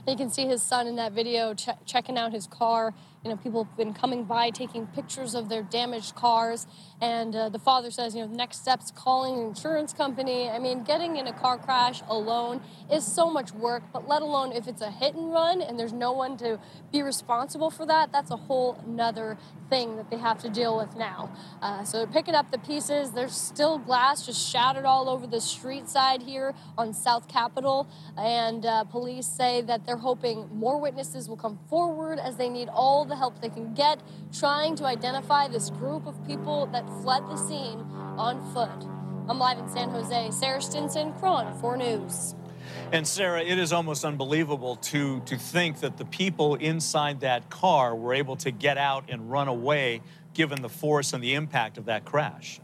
You 0.07 0.15
can 0.15 0.29
see 0.29 0.45
his 0.45 0.63
son 0.63 0.87
in 0.87 0.95
that 0.95 1.11
video 1.11 1.53
ch- 1.53 1.69
checking 1.85 2.17
out 2.17 2.31
his 2.31 2.47
car. 2.47 2.93
You 3.23 3.31
know, 3.31 3.37
people 3.37 3.63
have 3.63 3.75
been 3.75 3.93
coming 3.93 4.23
by 4.23 4.51
taking 4.51 4.87
pictures 4.87 5.35
of 5.35 5.49
their 5.49 5.63
damaged 5.63 6.15
cars. 6.15 6.67
And 7.01 7.35
uh, 7.35 7.49
the 7.49 7.59
father 7.59 7.91
says, 7.91 8.15
you 8.15 8.21
know, 8.21 8.27
the 8.27 8.35
next 8.35 8.61
step's 8.61 8.91
calling 8.91 9.39
an 9.39 9.47
insurance 9.47 9.91
company. 9.91 10.49
I 10.49 10.59
mean, 10.59 10.83
getting 10.83 11.17
in 11.17 11.27
a 11.27 11.33
car 11.33 11.57
crash 11.57 12.01
alone 12.07 12.61
is 12.91 13.05
so 13.05 13.29
much 13.29 13.51
work, 13.51 13.83
but 13.91 14.07
let 14.07 14.21
alone 14.21 14.51
if 14.51 14.67
it's 14.67 14.81
a 14.81 14.91
hit 14.91 15.15
and 15.15 15.31
run 15.31 15.61
and 15.61 15.79
there's 15.79 15.93
no 15.93 16.11
one 16.11 16.37
to 16.37 16.59
be 16.91 17.01
responsible 17.01 17.69
for 17.69 17.85
that, 17.85 18.11
that's 18.11 18.31
a 18.31 18.37
whole 18.37 18.83
nother 18.85 19.37
thing 19.69 19.97
that 19.97 20.09
they 20.09 20.17
have 20.17 20.39
to 20.39 20.49
deal 20.49 20.77
with 20.77 20.95
now. 20.95 21.29
Uh, 21.61 21.83
so 21.83 21.97
they're 21.97 22.07
picking 22.07 22.35
up 22.35 22.51
the 22.51 22.57
pieces. 22.59 23.11
There's 23.11 23.35
still 23.35 23.77
glass 23.77 24.25
just 24.25 24.47
shattered 24.47 24.85
all 24.85 25.09
over 25.09 25.27
the 25.27 25.41
street 25.41 25.89
side 25.89 26.21
here 26.21 26.53
on 26.77 26.93
South 26.93 27.27
Capitol. 27.27 27.87
And 28.17 28.65
uh, 28.65 28.85
police 28.85 29.27
say 29.27 29.61
that 29.61 29.85
they're 29.85 29.97
hoping 29.97 30.47
more 30.53 30.79
witnesses 30.79 31.27
will 31.27 31.37
come 31.37 31.59
forward 31.69 32.19
as 32.19 32.37
they 32.37 32.49
need 32.49 32.69
all 32.69 33.05
the 33.07 33.15
help 33.15 33.41
they 33.41 33.49
can 33.49 33.73
get 33.73 34.01
trying 34.37 34.75
to 34.75 34.85
identify 34.85 35.47
this 35.47 35.69
group 35.69 36.05
of 36.05 36.25
people 36.27 36.67
that 36.67 36.87
fled 37.01 37.23
the 37.29 37.37
scene 37.37 37.79
on 38.17 38.41
foot. 38.53 38.87
I'm 39.29 39.39
live 39.39 39.57
in 39.59 39.67
San 39.69 39.89
Jose. 39.89 40.31
Sarah 40.31 40.61
Stinson, 40.61 41.13
KRON 41.13 41.59
4 41.59 41.77
News. 41.77 42.35
And 42.91 43.05
Sarah, 43.05 43.41
it 43.41 43.57
is 43.57 43.73
almost 43.73 44.05
unbelievable 44.05 44.77
to, 44.77 45.19
to 45.21 45.37
think 45.37 45.81
that 45.81 45.97
the 45.97 46.05
people 46.05 46.55
inside 46.55 47.21
that 47.21 47.49
car 47.49 47.95
were 47.95 48.13
able 48.13 48.35
to 48.37 48.51
get 48.51 48.77
out 48.77 49.05
and 49.09 49.29
run 49.29 49.47
away 49.47 50.01
given 50.33 50.61
the 50.61 50.69
force 50.69 51.13
and 51.13 51.23
the 51.23 51.33
impact 51.33 51.77
of 51.77 51.85
that 51.85 52.05
crash. 52.05 52.61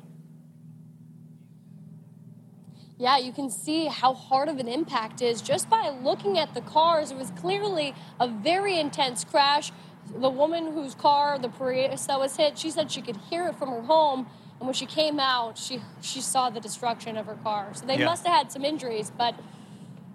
Yeah, 2.97 3.17
you 3.17 3.33
can 3.33 3.49
see 3.49 3.87
how 3.87 4.13
hard 4.13 4.47
of 4.47 4.59
an 4.59 4.67
impact 4.67 5.21
is 5.21 5.41
just 5.41 5.69
by 5.69 5.89
looking 5.89 6.37
at 6.39 6.53
the 6.53 6.61
cars. 6.61 7.11
It 7.11 7.17
was 7.17 7.31
clearly 7.31 7.93
a 8.19 8.27
very 8.27 8.79
intense 8.79 9.25
crash. 9.25 9.71
The 10.15 10.29
woman 10.29 10.73
whose 10.73 10.95
car, 10.95 11.39
the 11.39 11.49
Prius 11.49 12.05
that 12.05 12.19
was 12.19 12.35
hit, 12.35 12.57
she 12.57 12.69
said 12.69 12.91
she 12.91 13.01
could 13.01 13.17
hear 13.29 13.47
it 13.47 13.55
from 13.55 13.69
her 13.69 13.81
home. 13.81 14.27
And 14.59 14.67
when 14.67 14.73
she 14.73 14.85
came 14.85 15.19
out, 15.19 15.57
she 15.57 15.81
she 16.01 16.21
saw 16.21 16.49
the 16.49 16.59
destruction 16.59 17.17
of 17.17 17.25
her 17.25 17.35
car. 17.35 17.73
So 17.73 17.85
they 17.85 17.97
yeah. 17.97 18.05
must 18.05 18.25
have 18.25 18.35
had 18.35 18.51
some 18.51 18.63
injuries, 18.63 19.11
but 19.17 19.35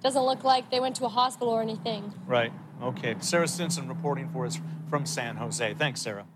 doesn't 0.02 0.22
look 0.22 0.44
like 0.44 0.70
they 0.70 0.80
went 0.80 0.96
to 0.96 1.04
a 1.04 1.08
hospital 1.08 1.52
or 1.52 1.60
anything. 1.60 2.14
Right. 2.26 2.52
Okay. 2.82 3.16
Sarah 3.20 3.48
Stinson 3.48 3.88
reporting 3.88 4.28
for 4.30 4.46
us 4.46 4.60
from 4.88 5.06
San 5.06 5.36
Jose. 5.36 5.74
Thanks, 5.74 6.02
Sarah. 6.02 6.26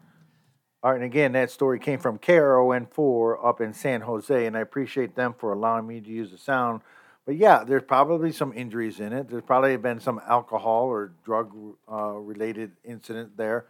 All 0.85 0.91
right, 0.91 0.97
and 0.97 1.05
again, 1.05 1.31
that 1.33 1.49
story 1.53 1.79
came 1.79 2.01
from 2.01 2.19
KRON4 2.19 3.47
up 3.47 3.61
in 3.61 3.73
San 3.73 4.01
Jose, 4.01 4.47
and 4.47 4.57
I 4.57 4.61
appreciate 4.61 5.15
them 5.15 5.33
for 5.39 5.53
allowing 5.53 5.87
me 5.87 6.01
to 6.01 6.11
use 6.11 6.33
the 6.33 6.39
sound. 6.39 6.81
But 7.25 7.37
yeah, 7.37 7.63
there's 7.65 7.85
probably 7.85 8.33
some 8.33 8.53
injuries 8.53 8.99
in 8.99 9.13
it. 9.13 9.29
There's 9.29 9.45
probably 9.45 9.77
been 9.77 10.01
some 10.01 10.21
alcohol 10.29 10.87
or 10.87 11.13
drug 11.25 11.53
uh, 11.91 12.15
related 12.15 12.73
incident 12.85 13.37
there. 13.37 13.67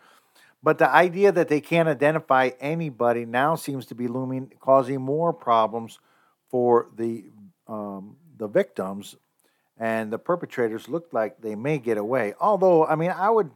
But 0.63 0.79
the 0.79 0.89
idea 0.89 1.33
that 1.33 1.49
they 1.49 1.61
can't 1.61 1.89
identify 1.89 2.51
anybody 2.61 3.27
now 3.27 3.57
seems 3.57 3.85
to 3.87 3.95
be 3.95 4.09
looming, 4.09 4.53
causing 4.61 5.01
more 5.01 5.33
problems 5.33 5.99
for 6.49 6.89
the 6.97 7.25
um, 7.67 8.17
the 8.39 8.49
victims 8.49 9.17
and 9.79 10.13
the 10.13 10.19
perpetrators 10.19 10.89
look 10.89 11.09
like 11.13 11.41
they 11.41 11.55
may 11.55 11.79
get 11.79 11.99
away. 11.99 12.35
Although, 12.41 12.87
I 12.87 12.95
mean, 12.95 13.11
I 13.11 13.31
would, 13.31 13.51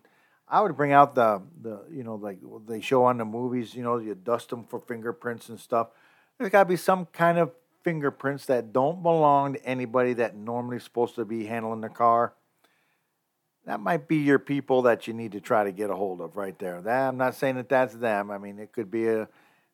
I 0.49 0.61
would 0.61 0.77
bring 0.77 0.93
out 0.93 1.15
the 1.15 1.43
the 1.63 1.85
you 1.91 2.03
know 2.03 2.17
like 2.17 2.39
they 2.67 2.81
show 2.81 3.05
on 3.05 3.19
the 3.19 3.25
movies. 3.25 3.75
You 3.75 3.85
know, 3.85 3.99
you 3.99 4.15
dust 4.15 4.51
them 4.51 4.65
for 4.65 4.81
fingerprints 4.81 5.49
and 5.49 5.61
stuff. 5.61 5.89
There's 6.39 6.51
got 6.51 6.65
to 6.65 6.69
be 6.69 6.77
some 6.77 7.07
kind 7.07 7.39
of 7.39 7.53
fingerprints 7.87 8.47
that 8.47 8.73
don't 8.73 9.01
belong 9.01 9.53
to 9.53 9.65
anybody 9.65 10.13
that 10.15 10.35
normally 10.35 10.81
supposed 10.81 11.15
to 11.15 11.25
be 11.25 11.47
handling 11.47 11.83
the 11.83 11.89
car. 11.89 12.33
That 13.65 13.79
might 13.79 14.09
be 14.09 14.17
your 14.17 14.41
people 14.41 14.83
that 14.83 15.07
you 15.07 15.15
need 15.15 15.31
to 15.33 15.41
try 15.41 15.63
to 15.63 15.71
get 15.71 15.89
a 15.89 15.95
hold 15.95 16.21
of 16.21 16.35
right 16.37 16.59
there. 16.59 16.81
That 16.81 17.09
I'm 17.09 17.17
not 17.17 17.37
saying 17.37 17.55
that 17.55 17.69
that's 17.69 17.95
them. 17.95 18.33
I 18.33 18.39
mean, 18.39 18.59
it 18.59 18.73
could 18.73 18.91
be 18.91 19.07
a, 19.07 19.29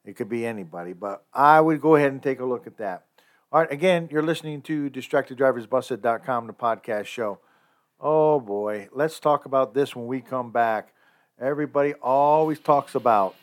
it 0.05 0.17
could 0.17 0.29
be 0.29 0.45
anybody. 0.45 0.93
But 0.93 1.25
I 1.33 1.59
would 1.59 1.81
go 1.81 1.95
ahead 1.95 2.13
and 2.13 2.23
take 2.23 2.41
a 2.41 2.45
look 2.45 2.67
at 2.67 2.77
that. 2.77 3.07
All 3.51 3.61
right, 3.61 3.73
again, 3.73 4.11
you're 4.13 4.23
listening 4.23 4.61
to 4.63 4.91
DistractedDriversBusted.com, 4.91 6.47
the 6.49 6.53
podcast 6.53 7.07
show. 7.07 7.39
Oh 7.99 8.41
boy, 8.41 8.89
let's 8.93 9.21
talk 9.21 9.47
about 9.47 9.73
this 9.73 9.97
when 9.97 10.07
we 10.07 10.21
come 10.21 10.53
back. 10.53 10.93
Everybody 11.41 11.95
always 11.95 12.59
talks 12.59 12.95
about, 12.95 13.37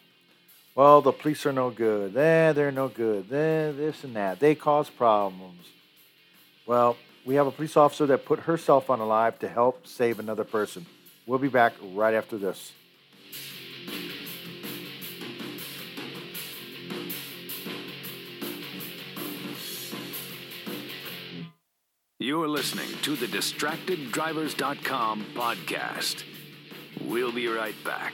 well, 0.80 1.02
the 1.02 1.12
police 1.12 1.46
are 1.46 1.52
no 1.52 1.72
good. 1.72 2.16
Eh, 2.16 2.54
they're 2.54 2.72
no 2.72 2.88
good. 2.88 3.26
Eh, 3.26 3.74
this 3.74 4.06
and 4.06 4.16
that. 4.16 4.40
They 4.40 4.56
cause 4.56 4.90
problems. 4.90 5.68
Well, 6.66 6.96
we 7.26 7.36
have 7.36 7.48
a 7.48 7.52
police 7.52 7.76
officer 7.76 8.06
that 8.06 8.24
put 8.24 8.40
herself 8.40 8.90
on 8.90 9.02
a 9.02 9.06
live 9.06 9.38
to 9.40 9.50
help 9.50 9.86
save 9.86 10.20
another 10.20 10.46
person. 10.46 10.86
We'll 11.26 11.38
be 11.38 11.50
back 11.50 11.74
right 11.94 12.14
after 12.14 12.38
this. 12.38 12.72
You're 22.20 22.48
listening 22.48 22.88
to 23.02 23.18
the 23.18 23.26
DistractedDrivers.com 23.26 25.26
podcast. 25.36 26.24
We'll 27.02 27.34
be 27.34 27.50
right 27.50 27.76
back. 27.84 28.14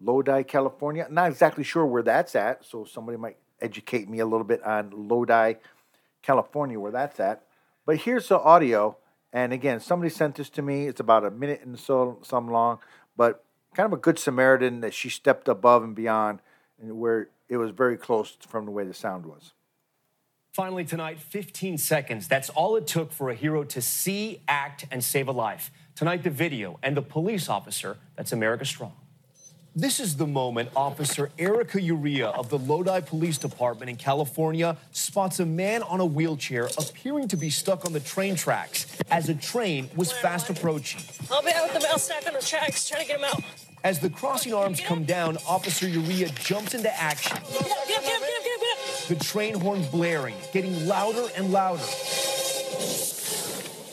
Lodi, 0.00 0.42
California. 0.42 1.06
Not 1.10 1.30
exactly 1.30 1.64
sure 1.64 1.86
where 1.86 2.02
that's 2.02 2.34
at, 2.34 2.64
so 2.64 2.84
somebody 2.84 3.18
might 3.18 3.36
educate 3.60 4.08
me 4.08 4.18
a 4.20 4.26
little 4.26 4.44
bit 4.44 4.62
on 4.64 4.90
Lodi, 5.08 5.54
California, 6.22 6.78
where 6.78 6.92
that's 6.92 7.20
at. 7.20 7.42
But 7.86 7.98
here's 7.98 8.28
the 8.28 8.38
audio, 8.38 8.96
and 9.32 9.52
again, 9.52 9.80
somebody 9.80 10.10
sent 10.10 10.36
this 10.36 10.50
to 10.50 10.62
me. 10.62 10.86
It's 10.86 11.00
about 11.00 11.24
a 11.24 11.30
minute 11.30 11.62
and 11.62 11.78
so 11.78 12.18
some 12.22 12.50
long, 12.50 12.78
but 13.16 13.44
kind 13.74 13.86
of 13.86 13.92
a 13.92 14.00
good 14.00 14.18
Samaritan 14.18 14.80
that 14.80 14.94
she 14.94 15.08
stepped 15.08 15.48
above 15.48 15.82
and 15.82 15.94
beyond, 15.94 16.40
where 16.82 17.28
it 17.48 17.56
was 17.56 17.70
very 17.70 17.96
close 17.96 18.36
from 18.48 18.64
the 18.64 18.70
way 18.70 18.84
the 18.84 18.94
sound 18.94 19.26
was. 19.26 19.52
Finally, 20.52 20.84
tonight, 20.84 21.20
15 21.20 21.78
seconds. 21.78 22.26
That's 22.26 22.50
all 22.50 22.76
it 22.76 22.86
took 22.86 23.12
for 23.12 23.30
a 23.30 23.34
hero 23.34 23.62
to 23.64 23.80
see, 23.80 24.40
act, 24.48 24.84
and 24.90 25.02
save 25.02 25.28
a 25.28 25.32
life. 25.32 25.70
Tonight, 25.94 26.24
the 26.24 26.30
video 26.30 26.78
and 26.82 26.96
the 26.96 27.02
police 27.02 27.48
officer 27.48 27.96
that's 28.16 28.32
America 28.32 28.64
Strong. 28.64 28.92
This 29.76 30.00
is 30.00 30.16
the 30.16 30.26
moment 30.26 30.70
Officer 30.74 31.30
Erica 31.38 31.78
Uria 31.78 32.34
of 32.34 32.48
the 32.48 32.58
Lodi 32.58 33.00
Police 33.02 33.38
Department 33.38 33.88
in 33.88 33.94
California 33.94 34.76
spots 34.90 35.38
a 35.38 35.46
man 35.46 35.84
on 35.84 36.00
a 36.00 36.04
wheelchair 36.04 36.68
appearing 36.76 37.28
to 37.28 37.36
be 37.36 37.50
stuck 37.50 37.84
on 37.84 37.92
the 37.92 38.00
train 38.00 38.34
tracks 38.34 38.86
as 39.12 39.28
a 39.28 39.34
train 39.34 39.88
was 39.94 40.10
fast 40.10 40.50
approaching. 40.50 41.00
I'll 41.30 41.42
be 41.42 41.52
out 41.52 41.72
with 41.72 41.80
the 41.80 41.88
mouse 41.88 42.02
stack 42.02 42.26
on 42.26 42.34
the 42.34 42.40
tracks, 42.40 42.88
trying 42.88 43.02
to 43.02 43.06
get 43.06 43.18
him 43.20 43.24
out. 43.24 43.44
As 43.82 43.98
the 43.98 44.10
crossing 44.10 44.52
arms 44.52 44.78
come 44.78 45.04
down, 45.04 45.38
Officer 45.48 45.86
Uria 45.86 46.34
jumps 46.38 46.74
into 46.74 46.94
action. 47.00 47.38
Get 47.50 47.64
get 47.88 48.04
get. 48.04 49.08
The 49.08 49.16
train 49.16 49.58
horn 49.58 49.82
blaring, 49.90 50.34
getting 50.52 50.86
louder 50.86 51.26
and 51.34 51.50
louder. 51.50 51.82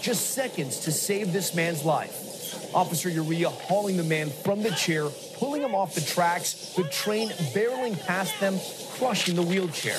Just 0.02 0.32
seconds 0.32 0.82
to 0.82 0.91
save 0.91 1.32
this 1.32 1.56
man's 1.56 1.86
life. 1.86 2.76
Officer 2.76 3.10
Uria 3.10 3.50
hauling 3.50 3.95
the 3.95 4.04
man 4.04 4.30
from 4.30 4.62
the 4.62 4.71
chair, 4.71 5.08
pulling 5.38 5.62
him 5.62 5.73
off 5.73 5.95
the 5.95 6.02
tracks, 6.02 6.73
the 6.76 6.84
train 6.84 7.30
barreling 7.56 7.97
past 8.06 8.38
them, 8.41 8.60
crushing 8.97 9.36
the 9.36 9.41
wheelchair. 9.41 9.97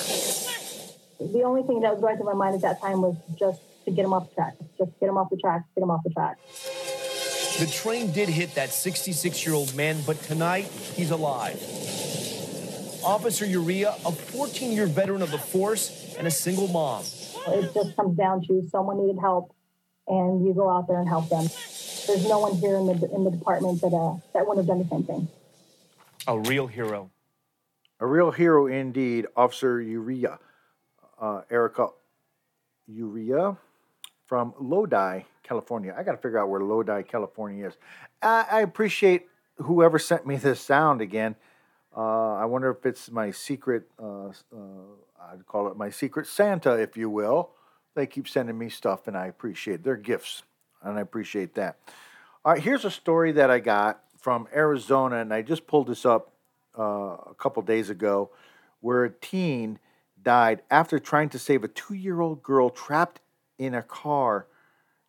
The 1.19 1.41
only 1.43 1.63
thing 1.63 1.81
that 1.81 1.91
was 1.91 1.99
going 1.99 2.15
through 2.17 2.27
my 2.27 2.33
mind 2.33 2.55
at 2.55 2.61
that 2.61 2.79
time 2.79 3.01
was 3.01 3.15
just 3.37 3.59
to 3.85 3.91
get 3.91 4.05
him 4.05 4.13
off 4.13 4.29
the 4.29 4.35
track. 4.35 4.53
Just 4.77 4.91
get 4.99 5.09
him 5.09 5.17
off 5.17 5.31
the 5.31 5.37
track, 5.37 5.63
get 5.75 5.81
him 5.81 5.89
off 5.89 6.01
the 6.03 6.11
track. 6.11 6.37
The 7.59 7.67
train 7.67 8.13
did 8.13 8.29
hit 8.29 8.55
that 8.55 8.71
66 8.71 9.45
year 9.45 9.53
old 9.53 9.75
man, 9.75 9.97
but 10.05 10.21
tonight 10.21 10.63
he's 10.95 11.11
alive. 11.11 11.61
Officer 13.03 13.45
Uria, 13.45 13.95
a 14.05 14.13
14 14.13 14.71
year 14.71 14.85
veteran 14.85 15.21
of 15.21 15.29
the 15.29 15.37
force 15.37 16.15
and 16.17 16.25
a 16.25 16.31
single 16.31 16.69
mom. 16.69 17.03
It 17.47 17.73
just 17.73 17.97
comes 17.97 18.17
down 18.17 18.45
to 18.47 18.65
someone 18.69 19.05
needed 19.05 19.19
help, 19.19 19.53
and 20.07 20.45
you 20.45 20.53
go 20.53 20.69
out 20.69 20.87
there 20.87 21.01
and 21.01 21.09
help 21.09 21.27
them. 21.27 21.49
There's 22.07 22.25
no 22.29 22.39
one 22.39 22.55
here 22.55 22.77
in 22.77 22.85
the 22.85 23.13
in 23.13 23.25
the 23.25 23.31
department 23.31 23.81
that 23.81 23.93
uh, 23.93 24.15
that 24.33 24.47
wouldn't 24.47 24.65
have 24.65 24.67
done 24.67 24.79
the 24.79 24.87
same 24.87 25.03
thing. 25.03 25.27
A 26.27 26.39
real 26.39 26.67
hero. 26.67 27.11
A 27.99 28.07
real 28.07 28.31
hero 28.31 28.67
indeed, 28.67 29.27
Officer 29.35 29.81
Uria, 29.81 30.39
uh, 31.19 31.41
Erica 31.51 31.89
Uria 32.89 33.57
from 34.29 34.53
Lodi, 34.59 35.21
California. 35.41 35.95
I 35.97 36.03
got 36.03 36.11
to 36.11 36.17
figure 36.19 36.37
out 36.37 36.49
where 36.49 36.61
Lodi, 36.61 37.01
California 37.01 37.65
is. 37.65 37.73
I, 38.21 38.45
I 38.51 38.61
appreciate 38.61 39.25
whoever 39.55 39.97
sent 39.97 40.27
me 40.27 40.35
this 40.35 40.61
sound 40.61 41.01
again. 41.01 41.35
Uh, 41.97 42.35
I 42.35 42.45
wonder 42.45 42.69
if 42.69 42.85
it's 42.85 43.09
my 43.09 43.31
secret, 43.31 43.89
uh, 43.99 44.27
uh, 44.27 44.31
I'd 45.19 45.47
call 45.47 45.67
it 45.67 45.75
my 45.75 45.89
secret 45.89 46.27
Santa, 46.27 46.73
if 46.73 46.95
you 46.95 47.09
will, 47.09 47.49
they 47.95 48.05
keep 48.05 48.27
sending 48.27 48.55
me 48.55 48.69
stuff, 48.69 49.07
and 49.07 49.17
I 49.17 49.25
appreciate 49.25 49.83
their 49.83 49.97
gifts, 49.97 50.43
and 50.83 50.99
I 50.99 51.01
appreciate 51.01 51.55
that. 51.55 51.79
All 52.45 52.53
right, 52.53 52.61
here's 52.61 52.85
a 52.85 52.91
story 52.91 53.31
that 53.31 53.49
I 53.49 53.59
got 53.59 54.03
from 54.15 54.47
Arizona, 54.53 55.17
and 55.17 55.33
I 55.33 55.41
just 55.41 55.65
pulled 55.65 55.87
this 55.87 56.05
up 56.05 56.31
uh, 56.77 57.17
a 57.31 57.35
couple 57.35 57.63
days 57.63 57.89
ago, 57.89 58.29
where 58.79 59.05
a 59.05 59.09
teen 59.09 59.79
died 60.21 60.61
after 60.69 60.99
trying 60.99 61.29
to 61.29 61.39
save 61.39 61.63
a 61.63 61.67
two-year-old 61.67 62.43
girl 62.43 62.69
trapped 62.69 63.21
in 63.59 63.75
a 63.75 63.83
car 63.83 64.47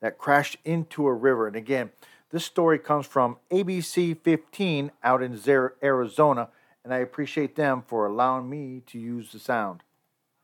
that 0.02 0.18
crashed 0.18 0.56
into 0.64 1.06
a 1.06 1.14
river. 1.14 1.46
And 1.46 1.56
again, 1.56 1.90
this 2.30 2.44
story 2.44 2.78
comes 2.78 3.06
from 3.06 3.38
ABC 3.50 4.18
15 4.20 4.90
out 5.02 5.22
in 5.22 5.40
Arizona, 5.82 6.48
and 6.84 6.92
I 6.92 6.98
appreciate 6.98 7.56
them 7.56 7.82
for 7.86 8.06
allowing 8.06 8.50
me 8.50 8.82
to 8.86 8.98
use 8.98 9.32
the 9.32 9.38
sound. 9.38 9.82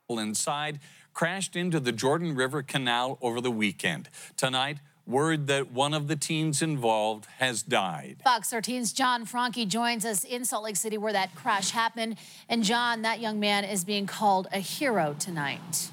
Inside 0.09 0.79
crashed 1.13 1.57
into 1.57 1.81
the 1.81 1.93
Jordan 1.93 2.37
River 2.37 2.63
Canal 2.63 3.19
over 3.21 3.41
the 3.41 3.51
weekend. 3.51 4.09
Tonight, 4.37 4.79
word 5.07 5.47
that 5.47 5.73
one 5.73 5.95
of 5.95 6.09
the 6.09 6.17
teens 6.17 6.63
involved 6.63 7.27
has 7.39 7.63
died. 7.63 8.17
Fox 8.23 8.51
13's 8.51 8.93
John 8.93 9.25
Franke 9.25 9.67
joins 9.67 10.05
us 10.05 10.25
in 10.25 10.45
Salt 10.45 10.65
Lake 10.65 10.77
City 10.77 10.99
where 10.99 11.13
that 11.13 11.35
crash 11.35 11.71
happened. 11.71 12.17
And 12.49 12.65
John, 12.65 13.03
that 13.03 13.21
young 13.21 13.41
man 13.41 13.65
is 13.65 13.85
being 13.85 14.07
called 14.07 14.49
a 14.53 14.59
hero 14.59 15.15
tonight. 15.19 15.91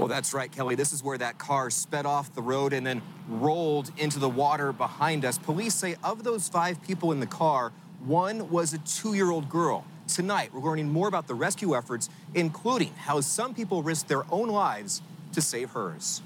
Well, 0.00 0.08
that's 0.08 0.32
right, 0.32 0.50
Kelly. 0.50 0.76
This 0.76 0.94
is 0.94 1.02
where 1.02 1.18
that 1.18 1.36
car 1.36 1.68
sped 1.68 2.06
off 2.06 2.34
the 2.34 2.40
road 2.40 2.72
and 2.72 2.86
then 2.86 3.02
rolled 3.28 3.92
into 3.98 4.18
the 4.18 4.30
water 4.30 4.72
behind 4.72 5.26
us. 5.26 5.36
Police 5.36 5.74
say 5.74 5.94
of 6.02 6.24
those 6.24 6.48
five 6.48 6.82
people 6.82 7.12
in 7.12 7.20
the 7.20 7.26
car, 7.26 7.70
one 8.06 8.48
was 8.50 8.72
a 8.72 8.78
two 8.78 9.12
year 9.12 9.30
old 9.30 9.50
girl. 9.50 9.84
Tonight, 10.08 10.54
we're 10.54 10.62
learning 10.62 10.90
more 10.90 11.06
about 11.06 11.28
the 11.28 11.34
rescue 11.34 11.76
efforts, 11.76 12.08
including 12.34 12.94
how 12.94 13.20
some 13.20 13.52
people 13.52 13.82
risked 13.82 14.08
their 14.08 14.24
own 14.32 14.48
lives 14.48 15.02
to 15.34 15.42
save 15.42 15.72
hers. 15.72 16.22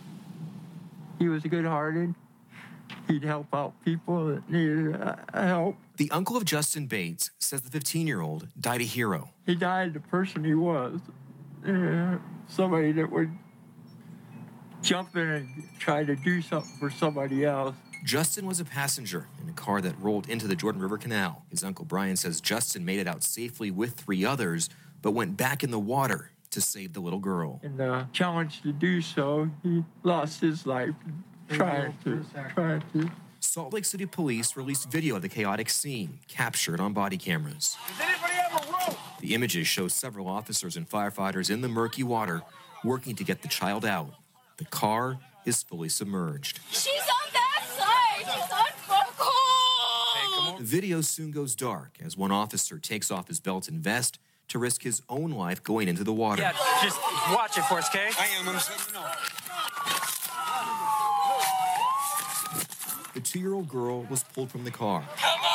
He 1.18 1.26
was 1.26 1.42
good 1.42 1.64
hearted. 1.64 2.14
He'd 3.08 3.24
help 3.24 3.52
out 3.52 3.72
people 3.84 4.28
that 4.28 4.48
needed 4.48 4.94
uh, 5.02 5.16
help. 5.32 5.76
The 5.96 6.12
uncle 6.12 6.36
of 6.36 6.44
Justin 6.44 6.86
Bates 6.86 7.32
says 7.40 7.62
the 7.62 7.70
15 7.70 8.06
year 8.06 8.20
old 8.20 8.46
died 8.58 8.82
a 8.82 8.84
hero. 8.84 9.30
He 9.46 9.56
died 9.56 9.94
the 9.94 10.00
person 10.00 10.44
he 10.44 10.54
was. 10.54 11.00
Uh, 11.66 12.18
somebody 12.46 12.92
that 12.92 13.10
would 13.10 13.30
jump 14.84 15.16
in 15.16 15.28
and 15.28 15.48
try 15.78 16.04
to 16.04 16.14
do 16.14 16.42
something 16.42 16.76
for 16.78 16.90
somebody 16.90 17.44
else. 17.44 17.74
Justin 18.04 18.46
was 18.46 18.60
a 18.60 18.64
passenger 18.64 19.28
in 19.42 19.48
a 19.48 19.52
car 19.52 19.80
that 19.80 19.98
rolled 19.98 20.28
into 20.28 20.46
the 20.46 20.54
Jordan 20.54 20.82
River 20.82 20.98
Canal. 20.98 21.44
His 21.50 21.64
uncle 21.64 21.86
Brian 21.86 22.16
says 22.16 22.40
Justin 22.40 22.84
made 22.84 23.00
it 23.00 23.08
out 23.08 23.24
safely 23.24 23.70
with 23.70 23.94
three 23.94 24.24
others, 24.24 24.68
but 25.00 25.12
went 25.12 25.38
back 25.38 25.64
in 25.64 25.70
the 25.70 25.78
water 25.78 26.30
to 26.50 26.60
save 26.60 26.92
the 26.92 27.00
little 27.00 27.18
girl. 27.18 27.60
In 27.62 27.78
the 27.78 27.92
uh, 27.92 28.06
challenge 28.12 28.60
to 28.62 28.72
do 28.72 29.00
so, 29.00 29.48
he 29.62 29.82
lost 30.02 30.40
his 30.40 30.66
life 30.66 30.94
trying 31.48 31.96
to, 32.04 32.24
trying 32.54 32.82
to. 32.92 33.10
Salt 33.40 33.72
Lake 33.72 33.84
City 33.86 34.06
police 34.06 34.54
released 34.54 34.90
video 34.90 35.16
of 35.16 35.22
the 35.22 35.28
chaotic 35.28 35.70
scene, 35.70 36.18
captured 36.28 36.80
on 36.80 36.92
body 36.92 37.16
cameras. 37.16 37.76
The 39.20 39.34
images 39.34 39.66
show 39.66 39.88
several 39.88 40.28
officers 40.28 40.76
and 40.76 40.88
firefighters 40.88 41.50
in 41.50 41.62
the 41.62 41.68
murky 41.68 42.02
water 42.02 42.42
working 42.84 43.16
to 43.16 43.24
get 43.24 43.42
the 43.42 43.48
child 43.48 43.84
out. 43.84 44.14
The 44.56 44.64
car 44.66 45.18
is 45.44 45.62
fully 45.62 45.88
submerged. 45.88 46.60
She's 46.70 46.88
on 46.88 47.32
that 47.32 47.64
side. 47.76 48.24
She's 48.32 48.52
on 48.52 48.66
The 50.58 50.64
video 50.64 51.00
soon 51.00 51.30
goes 51.32 51.56
dark 51.56 51.98
as 52.02 52.16
one 52.16 52.30
officer 52.30 52.78
takes 52.78 53.10
off 53.10 53.26
his 53.28 53.40
belt 53.40 53.68
and 53.68 53.80
vest 53.80 54.18
to 54.48 54.58
risk 54.58 54.82
his 54.82 55.02
own 55.08 55.30
life 55.32 55.62
going 55.62 55.88
into 55.88 56.04
the 56.04 56.12
water. 56.12 56.42
Yeah, 56.42 56.52
just 56.82 57.00
watch 57.32 57.56
it 57.58 57.64
for 57.64 57.78
us, 57.78 57.88
okay? 57.88 58.10
I 58.18 58.26
am. 58.38 58.48
I'm 58.48 58.60
setting 58.60 58.94
The 63.14 63.20
two 63.20 63.40
year 63.40 63.54
old 63.54 63.68
girl 63.68 64.02
was 64.04 64.22
pulled 64.22 64.50
from 64.50 64.64
the 64.64 64.70
car. 64.70 65.02
Come 65.16 65.40
on, 65.40 65.42
little 65.42 65.42
brother. 65.42 65.42
Please. 65.42 65.53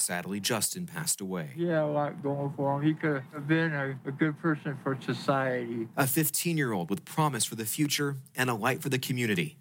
Sadly, 0.00 0.40
Justin 0.40 0.86
passed 0.86 1.20
away. 1.20 1.50
He 1.54 1.66
had 1.66 1.82
a 1.82 1.86
lot 1.86 2.22
going 2.22 2.52
for 2.56 2.76
him. 2.76 2.82
He 2.82 2.94
could 2.94 3.22
have 3.32 3.46
been 3.46 3.72
a, 3.72 3.98
a 4.06 4.12
good 4.12 4.38
person 4.40 4.78
for 4.82 4.98
society. 5.00 5.88
A 5.96 6.06
15 6.06 6.56
year 6.56 6.72
old 6.72 6.90
with 6.90 7.04
promise 7.04 7.44
for 7.44 7.54
the 7.54 7.66
future 7.66 8.16
and 8.34 8.48
a 8.48 8.54
light 8.54 8.82
for 8.82 8.88
the 8.88 8.98
community. 8.98 9.56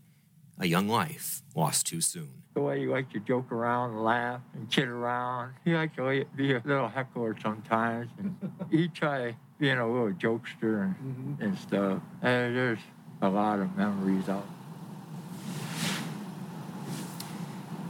A 0.59 0.67
young 0.67 0.87
life 0.87 1.41
lost 1.55 1.85
too 1.85 2.01
soon. 2.01 2.43
The 2.53 2.61
way 2.61 2.79
he 2.79 2.87
liked 2.87 3.13
to 3.13 3.19
joke 3.19 3.51
around 3.51 3.91
and 3.91 4.03
laugh 4.03 4.41
and 4.53 4.69
kid 4.69 4.87
around. 4.87 5.53
He 5.63 5.73
liked 5.73 5.95
to 5.97 6.25
be 6.35 6.53
a 6.53 6.61
little 6.65 6.89
heckler 6.89 7.35
sometimes. 7.41 8.09
And 8.17 8.35
he'd 8.71 8.93
try 8.93 9.35
being 9.59 9.77
a 9.77 9.87
little 9.87 10.11
jokester 10.11 10.83
and, 10.83 10.95
mm-hmm. 10.95 11.43
and 11.43 11.57
stuff. 11.57 12.01
And 12.21 12.55
there's 12.55 12.79
a 13.21 13.29
lot 13.29 13.59
of 13.59 13.75
memories 13.77 14.27
out 14.29 14.45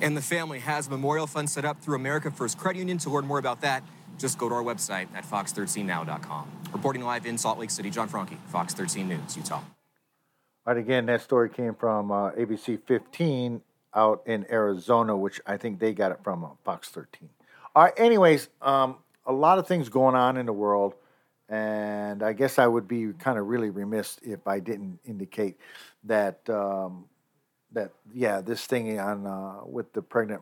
And 0.01 0.15
the 0.15 0.21
family 0.21 0.59
has 0.59 0.87
a 0.87 0.89
memorial 0.89 1.27
fund 1.27 1.49
set 1.49 1.65
up 1.65 1.81
through 1.81 1.95
America 1.95 2.31
First 2.31 2.57
Credit 2.57 2.79
Union. 2.79 2.97
To 2.99 3.09
learn 3.09 3.25
more 3.25 3.39
about 3.39 3.61
that, 3.61 3.83
just 4.17 4.37
go 4.37 4.47
to 4.47 4.55
our 4.55 4.63
website 4.63 5.07
at 5.13 5.25
fox13now.com. 5.25 6.51
Reporting 6.71 7.03
live 7.03 7.25
in 7.25 7.37
Salt 7.37 7.59
Lake 7.59 7.69
City, 7.69 7.89
John 7.89 8.07
Franke, 8.07 8.37
Fox 8.47 8.73
13 8.73 9.09
News, 9.09 9.35
Utah. 9.35 9.55
All 9.55 9.63
right, 10.65 10.77
again, 10.77 11.05
that 11.07 11.21
story 11.21 11.49
came 11.49 11.73
from 11.73 12.11
uh, 12.11 12.31
ABC 12.31 12.79
15 12.85 13.61
out 13.95 14.21
in 14.25 14.45
Arizona, 14.51 15.17
which 15.17 15.41
I 15.45 15.57
think 15.57 15.79
they 15.79 15.93
got 15.93 16.11
it 16.11 16.19
from 16.23 16.45
uh, 16.45 16.49
Fox 16.63 16.89
13. 16.89 17.29
All 17.75 17.83
right, 17.83 17.93
anyways, 17.97 18.49
um, 18.61 18.97
a 19.25 19.33
lot 19.33 19.57
of 19.57 19.67
things 19.67 19.89
going 19.89 20.15
on 20.15 20.37
in 20.37 20.45
the 20.45 20.53
world, 20.53 20.95
and 21.49 22.23
I 22.23 22.33
guess 22.33 22.59
I 22.59 22.67
would 22.67 22.87
be 22.87 23.11
kind 23.13 23.37
of 23.39 23.47
really 23.47 23.69
remiss 23.69 24.19
if 24.21 24.47
I 24.47 24.59
didn't 24.59 24.99
indicate 25.05 25.57
that 26.03 26.47
um, 26.49 27.05
that 27.73 27.91
yeah, 28.13 28.41
this 28.41 28.65
thing 28.65 28.99
on 28.99 29.25
uh, 29.25 29.61
with 29.65 29.93
the 29.93 30.01
pregnant 30.01 30.41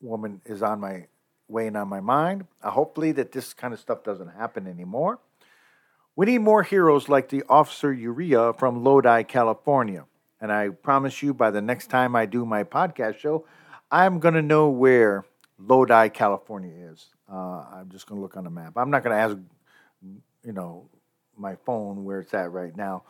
woman 0.00 0.40
is 0.44 0.62
on 0.62 0.80
my 0.80 1.06
weighing 1.48 1.76
on 1.76 1.88
my 1.88 2.00
mind. 2.00 2.46
Uh, 2.62 2.70
hopefully, 2.70 3.12
that 3.12 3.32
this 3.32 3.54
kind 3.54 3.72
of 3.74 3.80
stuff 3.80 4.02
doesn't 4.02 4.28
happen 4.28 4.66
anymore. 4.66 5.18
We 6.16 6.26
need 6.26 6.38
more 6.38 6.62
heroes 6.62 7.08
like 7.08 7.28
the 7.28 7.42
Officer 7.48 7.92
Uria 7.92 8.56
from 8.58 8.84
Lodi, 8.84 9.24
California. 9.24 10.04
And 10.40 10.52
I 10.52 10.68
promise 10.68 11.22
you, 11.22 11.34
by 11.34 11.50
the 11.50 11.62
next 11.62 11.88
time 11.88 12.14
I 12.14 12.26
do 12.26 12.44
my 12.44 12.64
podcast 12.64 13.18
show, 13.18 13.46
I'm 13.90 14.20
going 14.20 14.34
to 14.34 14.42
know 14.42 14.68
where 14.68 15.24
Lodi, 15.58 16.08
California 16.10 16.72
is. 16.92 17.06
Uh, 17.30 17.64
I'm 17.72 17.88
just 17.90 18.06
going 18.06 18.18
to 18.18 18.22
look 18.22 18.36
on 18.36 18.44
the 18.44 18.50
map. 18.50 18.74
I'm 18.76 18.90
not 18.90 19.02
going 19.02 19.16
to 19.16 19.22
ask, 19.22 19.36
you 20.44 20.52
know, 20.52 20.88
my 21.36 21.56
phone 21.64 22.04
where 22.04 22.20
it's 22.20 22.34
at 22.34 22.52
right 22.52 22.76
now. 22.76 23.02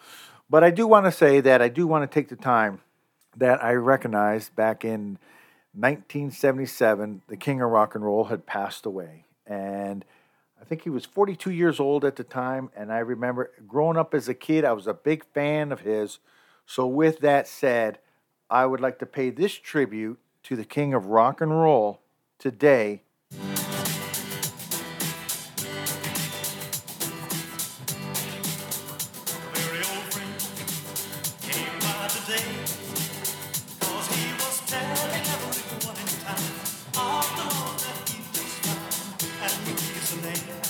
But 0.49 0.64
I 0.64 0.70
do 0.70 0.87
want 0.87 1.07
to 1.07 1.12
say 1.12 1.40
that 1.40 1.61
I 1.61 1.68
do 1.68 1.87
want 1.87 2.11
to 2.11 2.14
take 2.14 2.29
the 2.29 2.37
time 2.37 2.81
that 3.37 3.62
I 3.62 3.73
recognized 3.75 4.55
back 4.55 4.85
in 4.85 5.18
1977, 5.75 7.23
the 7.29 7.37
king 7.37 7.61
of 7.61 7.70
rock 7.70 7.94
and 7.94 8.05
roll 8.05 8.25
had 8.25 8.47
passed 8.47 8.87
away. 8.87 9.25
And 9.47 10.05
I 10.61 10.64
think 10.64 10.83
he 10.83 10.90
was 10.90 11.05
42 11.05 11.51
years 11.51 11.81
old 11.81 12.05
at 12.05 12.16
the 12.16 12.25
time. 12.25 12.70
And 12.77 12.92
I 12.92 12.99
remember 12.99 13.51
growing 13.66 13.97
up 13.97 14.14
as 14.14 14.29
a 14.29 14.35
kid, 14.35 14.64
I 14.64 14.73
was 14.73 14.87
a 14.87 14.94
big 14.94 15.25
fan 15.35 15.73
of 15.73 15.81
his. 15.81 16.18
So, 16.66 16.87
with 16.87 17.20
that 17.20 17.47
said, 17.47 17.99
I 18.49 18.66
would 18.66 18.81
like 18.81 18.99
to 19.01 19.07
pay 19.07 19.31
this 19.31 19.55
tribute 19.55 20.18
to 20.44 20.57
the 20.57 20.64
king 20.64 20.94
of 20.94 21.07
rock 21.07 21.40
and 21.40 21.51
roll 21.51 22.01
today 22.38 23.03
feeling 40.25 40.63